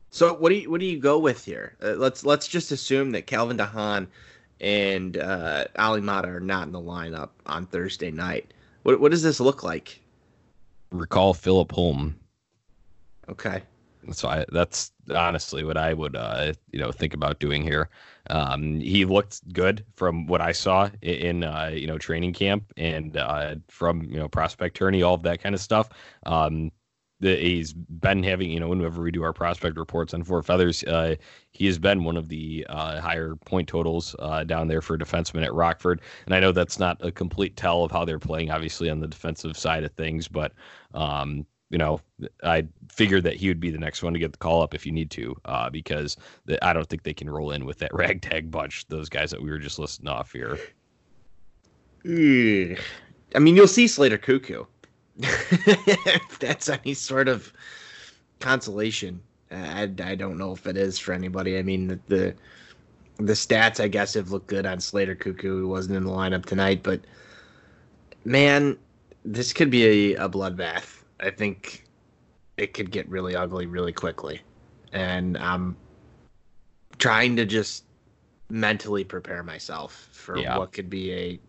so 0.10 0.34
what 0.34 0.50
do 0.50 0.56
you 0.56 0.72
what 0.72 0.80
do 0.80 0.88
you 0.88 1.00
go 1.00 1.20
with 1.20 1.46
here? 1.46 1.76
Uh, 1.84 1.92
let's 1.92 2.26
let's 2.26 2.48
just 2.48 2.72
assume 2.72 3.12
that 3.12 3.28
Calvin 3.28 3.58
DeHaan 3.58 4.08
and 4.60 5.18
uh, 5.18 5.66
Olli 5.78 6.02
Maatta 6.02 6.30
are 6.30 6.40
not 6.40 6.66
in 6.66 6.74
the 6.74 6.82
lineup 6.82 7.30
on 7.46 7.68
Thursday 7.68 8.10
night. 8.10 8.52
What 8.82 9.00
what 9.00 9.12
does 9.12 9.22
this 9.22 9.40
look 9.40 9.64
like? 9.64 10.01
Recall 10.92 11.34
Philip 11.34 11.72
Holm 11.72 12.16
Okay. 13.32 13.64
So 14.12 14.28
I, 14.28 14.46
that's 14.52 14.92
honestly 15.16 15.64
what 15.64 15.78
I 15.78 15.94
would, 15.94 16.16
uh, 16.16 16.54
you 16.72 16.80
know, 16.80 16.92
think 16.92 17.14
about 17.14 17.40
doing 17.40 17.62
here. 17.62 17.90
Um, 18.30 18.80
he 18.80 19.06
looked 19.06 19.54
good 19.54 19.86
from 19.96 20.26
what 20.26 20.42
I 20.42 20.52
saw 20.52 20.90
in, 21.02 21.44
uh, 21.44 21.70
you 21.72 21.88
know, 21.88 21.98
training 21.98 22.34
camp 22.34 22.74
and 22.78 23.16
uh, 23.16 23.56
from 23.68 24.04
you 24.04 24.18
know 24.18 24.28
prospect 24.28 24.76
tourney, 24.76 25.04
all 25.04 25.14
of 25.14 25.24
that 25.24 25.42
kind 25.42 25.54
of 25.54 25.62
stuff. 25.62 25.90
Um, 26.26 26.72
he's 27.22 27.74
been 27.74 28.24
having, 28.24 28.50
you 28.50 28.60
know, 28.60 28.68
whenever 28.68 29.02
we 29.02 29.12
do 29.12 29.24
our 29.24 29.34
prospect 29.34 29.78
reports 29.78 30.14
on 30.14 30.24
Four 30.24 30.42
Feathers, 30.42 30.84
uh, 30.84 31.16
he 31.52 31.66
has 31.68 31.78
been 31.78 32.04
one 32.04 32.18
of 32.18 32.30
the 32.30 32.66
uh, 32.70 33.00
higher 33.00 33.36
point 33.46 33.68
totals 33.68 34.16
uh, 34.20 34.44
down 34.44 34.68
there 34.68 34.82
for 34.82 34.98
defensemen 34.98 35.44
at 35.44 35.54
Rockford. 35.54 36.02
And 36.26 36.34
I 36.34 36.40
know 36.40 36.52
that's 36.52 36.80
not 36.80 36.98
a 37.02 37.12
complete 37.12 37.56
tell 37.56 37.84
of 37.84 37.92
how 37.92 38.06
they're 38.06 38.20
playing, 38.20 38.52
obviously 38.52 38.90
on 38.90 39.00
the 39.00 39.08
defensive 39.08 39.58
side 39.58 39.84
of 39.84 39.92
things, 39.92 40.28
but 40.28 40.54
um, 40.94 41.46
you 41.72 41.78
know, 41.78 42.02
I 42.44 42.68
figured 42.90 43.24
that 43.24 43.36
he 43.36 43.48
would 43.48 43.62
be 43.62 43.72
the 43.72 43.78
next 43.78 44.04
one 44.04 44.12
to 44.14 44.20
get 44.20 44.34
the 44.34 44.38
call 44.38 44.62
up 44.62 44.74
if 44.74 44.86
you 44.86 44.92
need 44.92 45.10
to, 45.12 45.36
uh, 45.46 45.70
because 45.70 46.18
the, 46.46 46.64
I 46.64 46.74
don't 46.74 46.88
think 46.88 47.04
they 47.04 47.14
can 47.14 47.30
roll 47.30 47.52
in 47.52 47.66
with 47.66 47.78
that 47.80 47.94
ragtag 47.94 48.52
bunch, 48.52 48.88
those 48.88 49.08
guys 49.08 49.32
that 49.32 49.42
we 49.42 49.50
were 49.50 49.58
just 49.58 49.80
listing 49.80 50.10
off 50.10 50.34
here. 50.34 50.60
I 53.34 53.40
mean, 53.40 53.56
you'll 53.56 53.68
see 53.68 53.88
Slater 53.88 54.18
Koekkoek. 54.18 54.68
that's 56.42 56.68
any 56.68 56.94
sort 56.94 57.30
of 57.30 57.54
consolation, 58.40 59.22
I, 59.52 59.84
I 60.04 60.16
don't 60.16 60.38
know 60.38 60.52
if 60.52 60.68
it 60.68 60.76
is 60.76 61.00
for 61.00 61.14
anybody. 61.14 61.58
I 61.58 61.62
mean, 61.64 61.88
the, 61.88 62.00
the 62.08 62.36
the 63.18 63.34
stats, 63.34 63.80
I 63.80 63.88
guess, 63.88 64.16
have 64.16 64.32
looked 64.32 64.48
good 64.48 64.66
on 64.66 64.80
Slater 64.80 65.16
Koekkoek. 65.16 65.60
He 65.60 65.66
wasn't 65.66 65.96
in 65.98 66.04
the 66.04 66.12
lineup 66.12 66.46
tonight, 66.46 66.82
but 66.82 67.02
man, 68.26 68.78
this 69.24 69.54
could 69.54 69.70
be 69.70 70.14
a, 70.14 70.26
a 70.26 70.30
bloodbath. 70.30 71.04
I 71.20 71.30
think 71.30 71.86
it 72.58 72.74
could 72.74 72.92
get 72.92 73.08
really 73.08 73.36
ugly 73.36 73.68
really 73.68 73.94
quickly, 73.94 74.42
and 74.92 75.38
I'm 75.38 75.78
trying 76.98 77.36
to 77.36 77.46
just 77.46 77.86
mentally 78.50 79.04
prepare 79.04 79.44
myself 79.44 80.10
for 80.12 80.38
Yeah. 80.38 80.58
what 80.58 80.72
could 80.74 80.90
be 80.90 81.12
a 81.12 81.40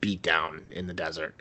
beatdown 0.00 0.62
in 0.70 0.86
the 0.86 0.94
desert. 0.94 1.40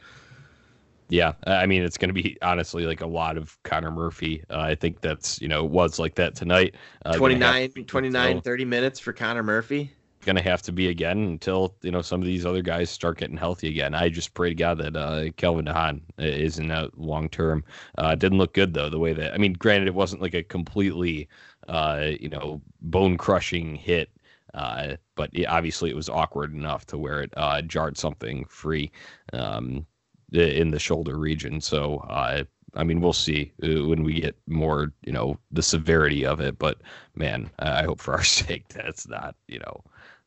Yeah, 1.12 1.34
I 1.46 1.66
mean 1.66 1.84
it's 1.84 1.98
going 1.98 2.08
to 2.08 2.14
be 2.14 2.38
honestly 2.42 2.86
like 2.86 3.02
a 3.02 3.06
lot 3.06 3.36
of 3.38 3.62
Connor 3.64 3.92
Murphy. 3.92 4.44
Uh, 4.50 4.60
I 4.60 4.76
think 4.76 5.02
that's 5.02 5.42
you 5.42 5.50
know 5.50 5.66
was 5.66 6.00
like 6.00 6.16
that 6.16 6.36
tonight. 6.36 6.76
Uh, 7.06 7.18
29, 7.18 7.72
to 7.72 7.84
29 7.84 8.28
until- 8.28 8.42
30 8.42 8.66
minutes 8.66 9.00
for 9.00 9.12
Connor 9.12 9.44
Murphy. 9.44 9.92
going 10.22 10.38
to 10.38 10.42
have 10.42 10.62
to 10.62 10.72
be 10.72 10.88
again 10.88 11.18
until 11.18 11.76
you 11.82 11.92
know 11.92 12.02
some 12.02 12.22
of 12.22 12.26
these 12.26 12.46
other 12.46 12.62
guys 12.62 12.90
start 12.90 13.18
getting 13.18 13.36
healthy 13.36 13.68
again. 13.68 13.94
I 13.94 14.08
just 14.08 14.34
pray 14.34 14.50
to 14.50 14.56
God 14.56 14.78
that 14.78 14.96
uh, 14.96 15.32
Calvin 15.36 15.66
DeHaan 15.66 16.00
isn't 16.18 16.72
out 16.72 16.98
long 16.98 17.28
term. 17.28 17.66
Uh, 17.98 18.16
didn't 18.16 18.38
look 18.38 18.54
good 18.54 18.74
though 18.74 18.90
the 18.90 19.00
way 19.00 19.12
that 19.12 19.34
I 19.34 19.38
mean, 19.38 19.52
granted 19.52 19.90
it 19.90 19.96
wasn't 19.96 20.22
like 20.22 20.34
a 20.34 20.44
completely 20.44 21.28
uh, 21.68 22.12
you 22.20 22.30
know, 22.30 22.62
bone 22.82 23.18
crushing 23.18 23.76
hit. 23.76 24.10
Uh, 24.54 24.96
but 25.16 25.30
it, 25.34 25.46
obviously 25.46 25.90
it 25.90 25.96
was 25.96 26.10
awkward 26.10 26.54
enough 26.54 26.86
to 26.86 26.98
where 26.98 27.22
it 27.22 27.34
uh, 27.38 27.62
jarred 27.62 27.98
something 27.98 28.46
free 28.46 28.92
um, 29.32 29.86
in 30.32 30.72
the 30.72 30.80
shoulder 30.80 31.18
region. 31.18 31.62
So 31.62 31.98
uh, 32.10 32.44
I 32.76 32.84
mean, 32.84 33.02
we'll 33.02 33.14
see 33.14 33.52
uh, 33.64 33.86
when 33.86 34.04
we 34.04 34.22
get 34.22 34.36
more, 34.48 34.94
you 35.06 35.12
know, 35.12 35.38
the 35.52 35.64
severity 35.64 36.26
of 36.26 36.40
it. 36.40 36.58
But 36.58 36.82
man, 37.16 37.50
I 37.60 37.84
hope 37.84 38.00
for 38.00 38.14
our 38.14 38.24
sake 38.40 38.68
that's 38.70 39.08
not, 39.08 39.36
you 39.48 39.60
know, 39.60 39.84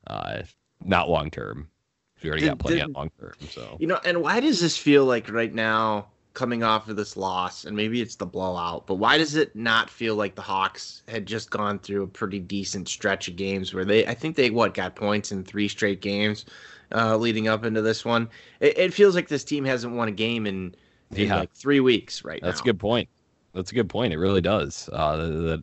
uh, 0.06 0.42
not 0.84 1.08
long 1.08 1.30
term. 1.30 1.68
We 2.22 2.30
already 2.30 2.42
did, 2.42 2.48
got 2.50 2.58
plenty 2.58 2.80
did, 2.80 2.94
long 2.94 3.10
term. 3.20 3.34
So 3.50 3.76
you 3.78 3.86
know, 3.86 4.00
and 4.04 4.22
why 4.22 4.40
does 4.40 4.60
this 4.60 4.76
feel 4.76 5.04
like 5.04 5.30
right 5.30 5.52
now? 5.52 6.06
Coming 6.34 6.64
off 6.64 6.88
of 6.88 6.96
this 6.96 7.16
loss, 7.16 7.64
and 7.64 7.76
maybe 7.76 8.02
it's 8.02 8.16
the 8.16 8.26
blowout, 8.26 8.86
but 8.86 8.96
why 8.96 9.16
does 9.16 9.36
it 9.36 9.54
not 9.54 9.88
feel 9.88 10.16
like 10.16 10.34
the 10.34 10.42
Hawks 10.42 11.02
had 11.08 11.26
just 11.26 11.50
gone 11.50 11.78
through 11.78 12.02
a 12.02 12.08
pretty 12.08 12.40
decent 12.40 12.88
stretch 12.88 13.28
of 13.28 13.36
games 13.36 13.72
where 13.72 13.84
they, 13.84 14.04
I 14.06 14.14
think 14.14 14.36
they, 14.36 14.50
what, 14.50 14.74
got 14.74 14.96
points 14.96 15.30
in 15.30 15.44
three 15.44 15.68
straight 15.68 16.00
games 16.00 16.44
uh, 16.92 17.16
leading 17.16 17.46
up 17.46 17.64
into 17.64 17.82
this 17.82 18.04
one? 18.04 18.28
It, 18.58 18.76
it, 18.76 18.92
feels 18.92 19.14
like 19.14 19.28
this 19.28 19.44
team 19.44 19.64
hasn't 19.64 19.94
won 19.94 20.08
a 20.08 20.12
game 20.12 20.46
in, 20.46 20.74
in 21.12 21.28
yeah. 21.28 21.38
like 21.38 21.52
three 21.52 21.80
weeks 21.80 22.24
right 22.24 22.40
That's 22.42 22.58
now. 22.58 22.64
a 22.64 22.66
good 22.66 22.80
point. 22.80 23.08
That's 23.54 23.70
a 23.70 23.74
good 23.74 23.88
point. 23.88 24.12
It 24.12 24.18
really 24.18 24.40
does. 24.40 24.90
Uh, 24.92 25.16
the, 25.16 25.62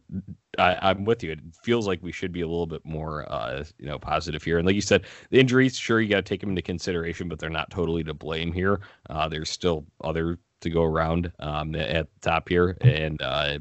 I, 0.58 0.92
am 0.92 1.04
with 1.04 1.22
you. 1.22 1.34
It 1.34 1.40
feels 1.62 1.86
like 1.86 2.02
we 2.02 2.14
should 2.14 2.32
be 2.32 2.40
a 2.40 2.48
little 2.48 2.66
bit 2.66 2.86
more, 2.86 3.30
uh, 3.30 3.66
you 3.78 3.88
know, 3.88 4.00
positive 4.00 4.42
here. 4.42 4.58
And 4.58 4.66
like 4.66 4.76
you 4.76 4.82
said, 4.82 5.06
the 5.30 5.40
injuries, 5.40 5.78
sure, 5.78 6.00
you 6.00 6.08
got 6.08 6.18
to 6.18 6.22
take 6.22 6.40
them 6.40 6.50
into 6.50 6.62
consideration, 6.62 7.28
but 7.28 7.40
they're 7.40 7.50
not 7.50 7.70
totally 7.70 8.06
to 8.06 8.14
blame 8.14 8.54
here. 8.54 8.80
Uh, 9.10 9.28
there's 9.28 9.50
still 9.50 9.86
other 10.02 10.40
to 10.62 10.70
go 10.70 10.84
around 10.84 11.32
um, 11.40 11.76
at 11.76 12.08
the 12.14 12.30
top 12.30 12.50
here, 12.50 12.78
and 12.82 13.22
uh, 13.22 13.60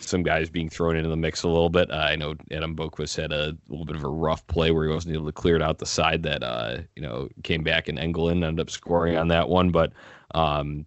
some 0.00 0.22
guys 0.22 0.50
being 0.50 0.68
thrown 0.68 0.96
into 0.96 1.08
the 1.08 1.16
mix 1.16 1.42
a 1.42 1.48
little 1.48 1.68
bit. 1.68 1.90
Uh, 1.90 2.06
I 2.10 2.16
know 2.16 2.34
Adam 2.50 2.74
Boqvist 2.74 3.16
had 3.16 3.32
a 3.32 3.56
little 3.68 3.84
bit 3.84 3.96
of 3.96 4.04
a 4.04 4.08
rough 4.08 4.46
play 4.46 4.70
where 4.70 4.86
he 4.86 4.92
wasn't 4.92 5.14
able 5.14 5.26
to 5.26 5.32
clear 5.32 5.56
it 5.56 5.62
out 5.62 5.78
the 5.78 5.86
side 5.86 6.22
that 6.24 6.42
uh, 6.42 6.78
you 6.96 7.02
know 7.02 7.28
came 7.42 7.62
back 7.62 7.88
and 7.88 7.98
Engelland 7.98 8.44
ended 8.44 8.60
up 8.60 8.70
scoring 8.70 9.16
on 9.16 9.28
that 9.28 9.48
one, 9.48 9.70
but. 9.70 9.92
Um, 10.34 10.86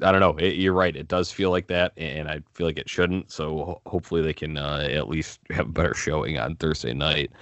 I 0.00 0.12
don't 0.12 0.20
know. 0.20 0.36
It, 0.36 0.54
you're 0.56 0.74
right. 0.74 0.94
It 0.94 1.08
does 1.08 1.32
feel 1.32 1.50
like 1.50 1.66
that, 1.68 1.92
and 1.96 2.28
I 2.28 2.40
feel 2.54 2.68
like 2.68 2.78
it 2.78 2.88
shouldn't. 2.88 3.32
So 3.32 3.56
ho- 3.64 3.82
hopefully 3.86 4.22
they 4.22 4.32
can 4.32 4.56
uh, 4.56 4.86
at 4.88 5.08
least 5.08 5.40
have 5.50 5.66
a 5.66 5.72
better 5.72 5.94
showing 5.94 6.38
on 6.38 6.54
Thursday 6.54 6.94
night. 6.94 7.32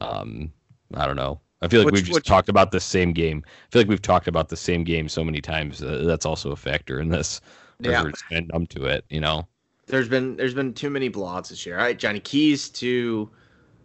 Um, 0.00 0.52
I 0.94 1.06
don't 1.06 1.16
know. 1.16 1.40
I 1.62 1.68
feel 1.68 1.80
like 1.80 1.86
which, 1.86 1.94
we've 1.94 2.04
just 2.04 2.14
which, 2.14 2.26
talked 2.26 2.48
about 2.48 2.70
the 2.70 2.80
same 2.80 3.12
game. 3.12 3.42
I 3.46 3.70
feel 3.70 3.82
like 3.82 3.88
we've 3.88 4.00
talked 4.00 4.28
about 4.28 4.48
the 4.48 4.56
same 4.56 4.82
game 4.82 5.08
so 5.08 5.22
many 5.22 5.40
times. 5.40 5.82
Uh, 5.82 6.04
that's 6.06 6.24
also 6.24 6.52
a 6.52 6.56
factor 6.56 7.00
in 7.00 7.08
this. 7.08 7.40
Yeah, 7.80 8.02
we're 8.02 8.10
just 8.10 8.24
numb 8.30 8.66
to 8.68 8.86
it. 8.86 9.04
You 9.10 9.20
know, 9.20 9.46
there's 9.86 10.08
been 10.08 10.36
there's 10.36 10.54
been 10.54 10.72
too 10.72 10.90
many 10.90 11.10
blowouts 11.10 11.48
this 11.48 11.66
year. 11.66 11.78
All 11.78 11.84
right, 11.84 11.98
Johnny, 11.98 12.20
keys 12.20 12.68
to 12.70 13.28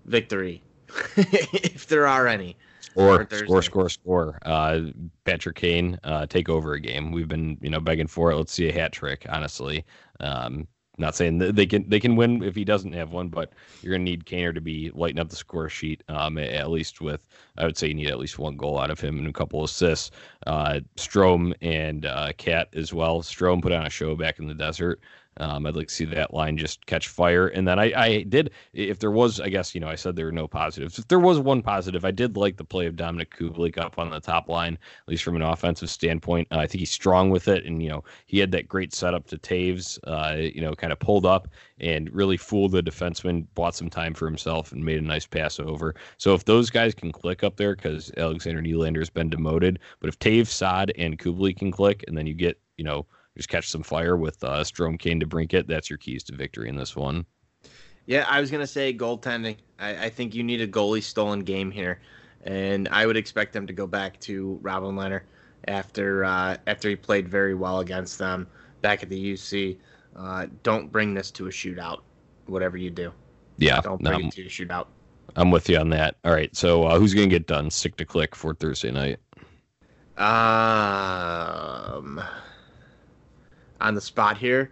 victory, 0.05 0.61
if 1.17 1.87
there 1.87 2.07
are 2.07 2.27
any. 2.27 2.55
Or 2.95 3.27
score, 3.29 3.61
score, 3.61 3.89
score. 3.89 4.39
Uh, 4.43 4.83
Patrick 5.25 5.57
Kane, 5.57 5.99
uh, 6.05 6.27
take 6.27 6.47
over 6.47 6.73
a 6.73 6.79
game. 6.79 7.11
We've 7.11 7.27
been, 7.27 7.57
you 7.61 7.69
know, 7.69 7.81
begging 7.81 8.07
for 8.07 8.31
it. 8.31 8.37
Let's 8.37 8.53
see 8.53 8.69
a 8.69 8.71
hat 8.71 8.93
trick. 8.93 9.25
Honestly, 9.27 9.83
um, 10.21 10.65
not 10.97 11.15
saying 11.15 11.39
they 11.39 11.65
can 11.65 11.87
they 11.89 11.99
can 11.99 12.15
win 12.15 12.43
if 12.43 12.55
he 12.55 12.63
doesn't 12.63 12.93
have 12.93 13.11
one, 13.11 13.27
but 13.29 13.51
you're 13.81 13.93
gonna 13.93 14.03
need 14.03 14.25
Kaner 14.25 14.53
to 14.53 14.61
be 14.61 14.91
lighting 14.93 15.19
up 15.19 15.29
the 15.29 15.35
score 15.35 15.69
sheet. 15.69 16.03
Um, 16.09 16.37
at 16.37 16.69
least 16.69 17.01
with 17.01 17.25
I 17.57 17.65
would 17.65 17.77
say 17.77 17.87
you 17.87 17.93
need 17.93 18.07
at 18.07 18.19
least 18.19 18.39
one 18.39 18.57
goal 18.57 18.79
out 18.79 18.91
of 18.91 18.99
him 18.99 19.17
and 19.17 19.27
a 19.27 19.33
couple 19.33 19.63
assists. 19.63 20.11
Uh, 20.47 20.79
Strome 20.95 21.53
and 21.61 22.05
uh, 22.05 22.31
Cat 22.37 22.69
as 22.73 22.93
well. 22.93 23.21
Strome 23.21 23.61
put 23.61 23.71
on 23.71 23.85
a 23.85 23.89
show 23.89 24.15
back 24.15 24.39
in 24.39 24.47
the 24.47 24.53
desert. 24.53 24.99
Um, 25.37 25.65
I'd 25.65 25.75
like 25.75 25.87
to 25.89 25.93
see 25.93 26.05
that 26.05 26.33
line 26.33 26.57
just 26.57 26.85
catch 26.85 27.07
fire. 27.07 27.47
And 27.47 27.67
then 27.67 27.79
I, 27.79 27.93
I 27.95 28.23
did, 28.23 28.51
if 28.73 28.99
there 28.99 29.11
was, 29.11 29.39
I 29.39 29.49
guess, 29.49 29.75
you 29.75 29.81
know, 29.81 29.87
I 29.87 29.95
said 29.95 30.15
there 30.15 30.25
were 30.25 30.31
no 30.31 30.47
positives. 30.47 30.97
If 30.97 31.07
there 31.07 31.19
was 31.19 31.39
one 31.39 31.61
positive, 31.61 32.05
I 32.05 32.11
did 32.11 32.37
like 32.37 32.57
the 32.57 32.63
play 32.63 32.85
of 32.85 32.95
Dominik 32.95 33.29
Kubalik 33.29 33.77
up 33.77 33.99
on 33.99 34.09
the 34.09 34.19
top 34.19 34.47
line, 34.49 34.73
at 34.73 35.09
least 35.09 35.23
from 35.23 35.35
an 35.35 35.41
offensive 35.41 35.89
standpoint. 35.89 36.47
Uh, 36.51 36.59
I 36.59 36.67
think 36.67 36.79
he's 36.79 36.91
strong 36.91 37.29
with 37.29 37.47
it. 37.47 37.65
And, 37.65 37.83
you 37.83 37.89
know, 37.89 38.03
he 38.25 38.39
had 38.39 38.51
that 38.51 38.67
great 38.67 38.93
setup 38.93 39.27
to 39.27 39.37
Toews, 39.37 39.99
uh, 40.05 40.37
you 40.37 40.61
know, 40.61 40.73
kind 40.73 40.93
of 40.93 40.99
pulled 40.99 41.25
up 41.25 41.49
and 41.79 42.09
really 42.13 42.37
fooled 42.37 42.71
the 42.71 42.81
defenseman, 42.81 43.45
bought 43.55 43.75
some 43.75 43.89
time 43.89 44.13
for 44.13 44.25
himself 44.25 44.71
and 44.71 44.83
made 44.83 44.99
a 44.99 45.05
nice 45.05 45.25
pass 45.25 45.59
over. 45.59 45.95
So 46.17 46.33
if 46.33 46.45
those 46.45 46.69
guys 46.69 46.95
can 46.95 47.11
click 47.11 47.43
up 47.43 47.57
there, 47.57 47.75
because 47.75 48.11
Alexander 48.15 48.61
Nylander 48.61 48.99
has 48.99 49.09
been 49.09 49.29
demoted, 49.29 49.79
but 49.99 50.07
if 50.07 50.17
Toews, 50.19 50.47
Saad, 50.47 50.93
and 50.97 51.19
Kubalik 51.19 51.57
can 51.57 51.71
click, 51.71 52.03
and 52.07 52.17
then 52.17 52.25
you 52.25 52.33
get, 52.33 52.59
you 52.77 52.83
know, 52.83 53.05
just 53.35 53.49
catch 53.49 53.69
some 53.69 53.83
fire 53.83 54.15
with 54.15 54.43
uh, 54.43 54.61
Strome 54.61 54.99
Kane 54.99 55.21
DeBrincat. 55.21 55.67
That's 55.67 55.89
your 55.89 55.97
keys 55.97 56.23
to 56.25 56.35
victory 56.35 56.69
in 56.69 56.75
this 56.75 56.95
one. 56.95 57.25
Yeah, 58.05 58.25
I 58.29 58.39
was 58.39 58.51
gonna 58.51 58.67
say 58.67 58.93
goaltending. 58.93 59.57
I, 59.79 60.05
I 60.05 60.09
think 60.09 60.35
you 60.35 60.43
need 60.43 60.61
a 60.61 60.67
goalie 60.67 61.03
stolen 61.03 61.39
game 61.39 61.71
here, 61.71 61.99
and 62.43 62.87
I 62.89 63.05
would 63.05 63.17
expect 63.17 63.53
them 63.53 63.65
to 63.67 63.73
go 63.73 63.87
back 63.87 64.19
to 64.21 64.59
Robin 64.61 64.95
Lehner 64.95 65.21
after 65.67 66.23
uh, 66.23 66.57
after 66.67 66.89
he 66.89 66.95
played 66.95 67.27
very 67.27 67.55
well 67.55 67.79
against 67.79 68.19
them 68.19 68.47
back 68.81 69.03
at 69.03 69.09
the 69.09 69.33
UC. 69.33 69.77
Uh, 70.15 70.47
don't 70.63 70.91
bring 70.91 71.13
this 71.13 71.31
to 71.31 71.47
a 71.47 71.49
shootout. 71.49 72.01
Whatever 72.45 72.77
you 72.77 72.91
do, 72.91 73.11
yeah, 73.57 73.81
don't 73.81 74.01
bring 74.01 74.21
no, 74.21 74.27
it 74.27 74.33
to 74.33 74.43
a 74.43 74.49
shootout. 74.49 74.87
I'm 75.35 75.49
with 75.49 75.67
you 75.67 75.77
on 75.77 75.89
that. 75.89 76.15
All 76.23 76.31
right, 76.31 76.55
so 76.55 76.83
uh, 76.83 76.99
who's 76.99 77.13
gonna 77.13 77.27
get 77.27 77.47
done? 77.47 77.71
Stick 77.71 77.97
to 77.97 78.05
click 78.05 78.35
for 78.35 78.53
Thursday 78.53 78.91
night. 78.91 79.17
Um, 80.17 82.23
on 83.85 83.93
the 83.93 84.01
spot 84.01 84.35
here. 84.37 84.71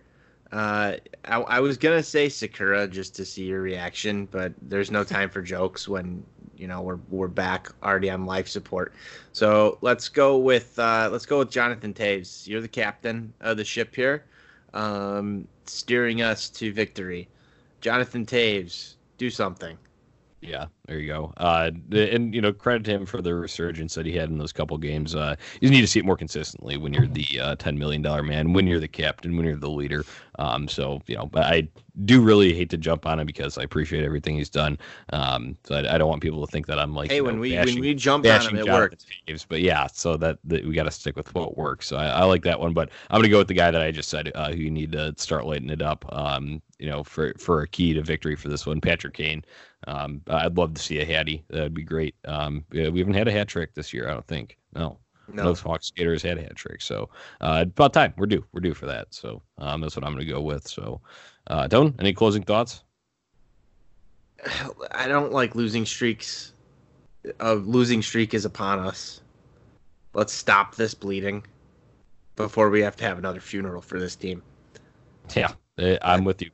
Uh, 0.52 0.98
I, 1.26 1.36
I, 1.42 1.60
was 1.60 1.78
gonna 1.78 2.04
say 2.04 2.30
Sakura 2.30 2.88
just 2.88 3.16
to 3.16 3.26
see 3.26 3.46
your 3.46 3.62
reaction, 3.62 4.28
but 4.32 4.54
there's 4.62 4.92
no 4.92 5.04
time 5.04 5.30
for 5.30 5.42
jokes 5.42 5.88
when 5.88 6.24
you 6.58 6.68
know 6.68 6.82
we're 6.82 7.00
we're 7.10 7.28
back 7.28 7.70
already 7.84 8.10
on 8.10 8.26
life 8.26 8.48
support. 8.48 8.94
So 9.32 9.78
let's 9.82 10.10
go 10.10 10.38
with 10.38 10.78
uh, 10.78 11.10
let's 11.12 11.26
go 11.26 11.40
with 11.40 11.50
Jonathan 11.52 11.94
Toews. 11.94 12.48
You're 12.48 12.62
the 12.62 12.68
captain 12.68 13.34
of 13.42 13.58
the 13.58 13.64
ship 13.64 13.96
here, 13.96 14.26
um, 14.74 15.48
steering 15.66 16.22
us 16.22 16.50
to 16.50 16.72
victory. 16.74 17.28
Jonathan 17.82 18.26
Toews, 18.26 18.96
do 19.18 19.30
something. 19.30 19.78
Yeah, 20.46 20.66
there 20.88 21.00
you 21.00 21.08
go. 21.08 21.34
Uh, 21.38 21.72
and 21.92 22.36
you 22.36 22.42
know, 22.42 22.52
credit 22.52 22.84
to 22.86 22.92
him 22.92 23.06
for 23.06 23.22
the 23.22 23.34
resurgence 23.34 23.96
that 23.96 24.06
he 24.06 24.12
had 24.12 24.30
in 24.30 24.38
those 24.38 24.52
couple 24.52 24.78
games. 24.78 25.16
Uh, 25.16 25.36
you 25.62 25.70
need 25.70 25.82
to 25.82 25.88
see 25.88 26.00
it 26.00 26.06
more 26.06 26.18
consistently 26.18 26.76
when 26.76 26.94
you're 26.94 27.08
the 27.08 27.40
uh, 27.40 27.56
ten 27.56 27.78
million 27.78 28.02
dollar 28.02 28.24
man, 28.24 28.52
when 28.52 28.68
you're 28.68 28.80
the 28.80 28.88
captain, 28.88 29.38
when 29.38 29.46
you're 29.46 29.56
the 29.56 29.70
leader. 29.70 30.04
Um, 30.40 30.68
so 30.68 31.02
you 31.08 31.16
know, 31.16 31.30
I 31.36 31.70
do 32.06 32.22
really 32.22 32.54
hate 32.54 32.70
to 32.72 32.78
jump 32.78 33.06
on 33.06 33.20
him 33.20 33.28
because 33.28 33.58
I 33.58 33.64
appreciate 33.64 34.04
everything 34.04 34.36
he's 34.36 34.50
done. 34.50 34.78
Um, 35.12 35.56
so 35.64 35.76
I, 35.76 35.96
I 35.96 35.98
don't 35.98 36.10
want 36.10 36.22
people 36.22 36.46
to 36.46 36.52
think 36.52 36.66
that 36.68 36.80
I'm 36.80 36.96
like, 36.96 37.12
hey, 37.12 37.22
when 37.22 37.36
know, 37.36 37.42
we 37.42 37.56
bashing, 37.56 37.76
when 37.76 37.82
we 37.82 37.94
jump 37.94 38.26
on 38.26 38.42
him, 38.42 38.58
it 38.58 38.66
worked. 38.66 39.06
Toews. 39.28 39.46
But 39.48 39.62
yeah, 39.62 39.88
so 39.88 40.18
that, 40.18 40.40
that 40.46 40.66
we 40.66 40.74
got 40.74 40.84
to 40.84 40.92
stick 40.92 41.16
with 41.16 41.34
what 41.36 41.58
works. 41.58 41.88
So 41.88 41.98
I, 41.98 42.08
I, 42.08 42.24
like 42.24 42.44
that 42.44 42.60
one. 42.60 42.74
But 42.74 42.90
I'm 43.10 43.20
gonna 43.20 43.30
go 43.30 43.38
with 43.38 43.48
the 43.48 43.54
guy 43.54 43.72
that 43.72 43.82
I 43.82 43.92
just 43.92 44.10
said, 44.10 44.32
uh, 44.36 44.52
who 44.52 44.58
you 44.58 44.72
need 44.72 44.92
to 44.94 45.14
start 45.18 45.46
lighting 45.46 45.70
it 45.70 45.82
up. 45.82 46.06
Um, 46.12 46.62
you 46.84 46.90
know, 46.90 47.02
for 47.02 47.34
for 47.40 47.62
a 47.62 47.68
key 47.68 47.94
to 47.94 48.02
victory 48.02 48.36
for 48.36 48.50
this 48.50 48.66
one, 48.66 48.82
Patrick 48.82 49.14
Kane. 49.14 49.46
Um, 49.88 50.22
I'd 50.28 50.58
love 50.58 50.74
to 50.74 50.82
see 50.82 51.00
a 51.00 51.06
hattie. 51.06 51.46
That'd 51.50 51.74
be 51.74 51.84
great. 51.84 52.14
Um, 52.26 52.66
we 52.72 53.00
haven't 53.00 53.14
had 53.14 53.30
a 53.30 53.32
hat 53.32 53.48
trick 53.48 53.74
this 53.74 53.94
year. 53.94 54.10
I 54.10 54.14
don't 54.14 54.28
think. 54.28 54.58
No. 54.76 55.00
No. 55.30 55.46
Those 55.46 55.62
Hawks 55.62 55.88
skaters 55.88 56.22
had 56.22 56.38
a 56.38 56.42
hat 56.42 56.58
trick. 56.58 56.82
So 56.82 57.10
uh, 57.40 57.64
about 57.66 57.94
time. 57.94 58.14
We're 58.18 58.26
due. 58.26 58.44
We're 58.52 58.60
due 58.60 58.74
for 58.74 58.86
that. 58.88 59.14
So 59.14 59.42
um, 59.60 59.80
that's 59.80 59.96
what 59.96 60.04
I'm 60.04 60.12
going 60.12 60.26
to 60.26 60.32
go 60.32 60.42
with. 60.42 60.68
So, 60.68 61.00
uh, 61.48 61.68
Don, 61.68 61.96
any 62.00 62.12
closing 62.12 62.44
thoughts? 62.44 62.84
I 64.92 65.08
don't 65.08 65.32
like 65.32 65.56
losing 65.56 65.86
streaks. 65.86 66.52
A 67.40 67.56
losing 67.56 68.02
streak 68.02 68.34
is 68.34 68.44
upon 68.44 68.80
us. 68.80 69.22
Let's 70.14 70.34
stop 70.34 70.76
this 70.76 70.94
bleeding 70.94 71.46
before 72.36 72.70
we 72.70 72.82
have 72.82 72.98
to 72.98 73.06
have 73.06 73.18
another 73.18 73.40
funeral 73.40 73.82
for 73.82 73.98
this 74.02 74.18
team. 74.18 74.44
Yeah, 75.34 75.54
eh, 75.78 75.98
I'm 76.02 76.26
with 76.26 76.42
you. 76.42 76.52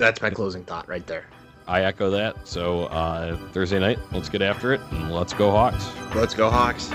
That's 0.00 0.22
my 0.22 0.30
closing 0.30 0.64
thought 0.64 0.88
right 0.88 1.06
there. 1.06 1.26
I 1.68 1.82
echo 1.82 2.10
that. 2.10 2.48
So 2.48 2.84
uh, 2.86 3.36
Thursday 3.52 3.78
night, 3.78 3.98
let's 4.12 4.30
get 4.30 4.40
after 4.40 4.72
it 4.72 4.80
and 4.90 5.12
let's 5.12 5.34
go 5.34 5.50
Hawks. 5.50 5.90
Let's 6.14 6.34
go 6.34 6.48
Hawks. 6.48 6.90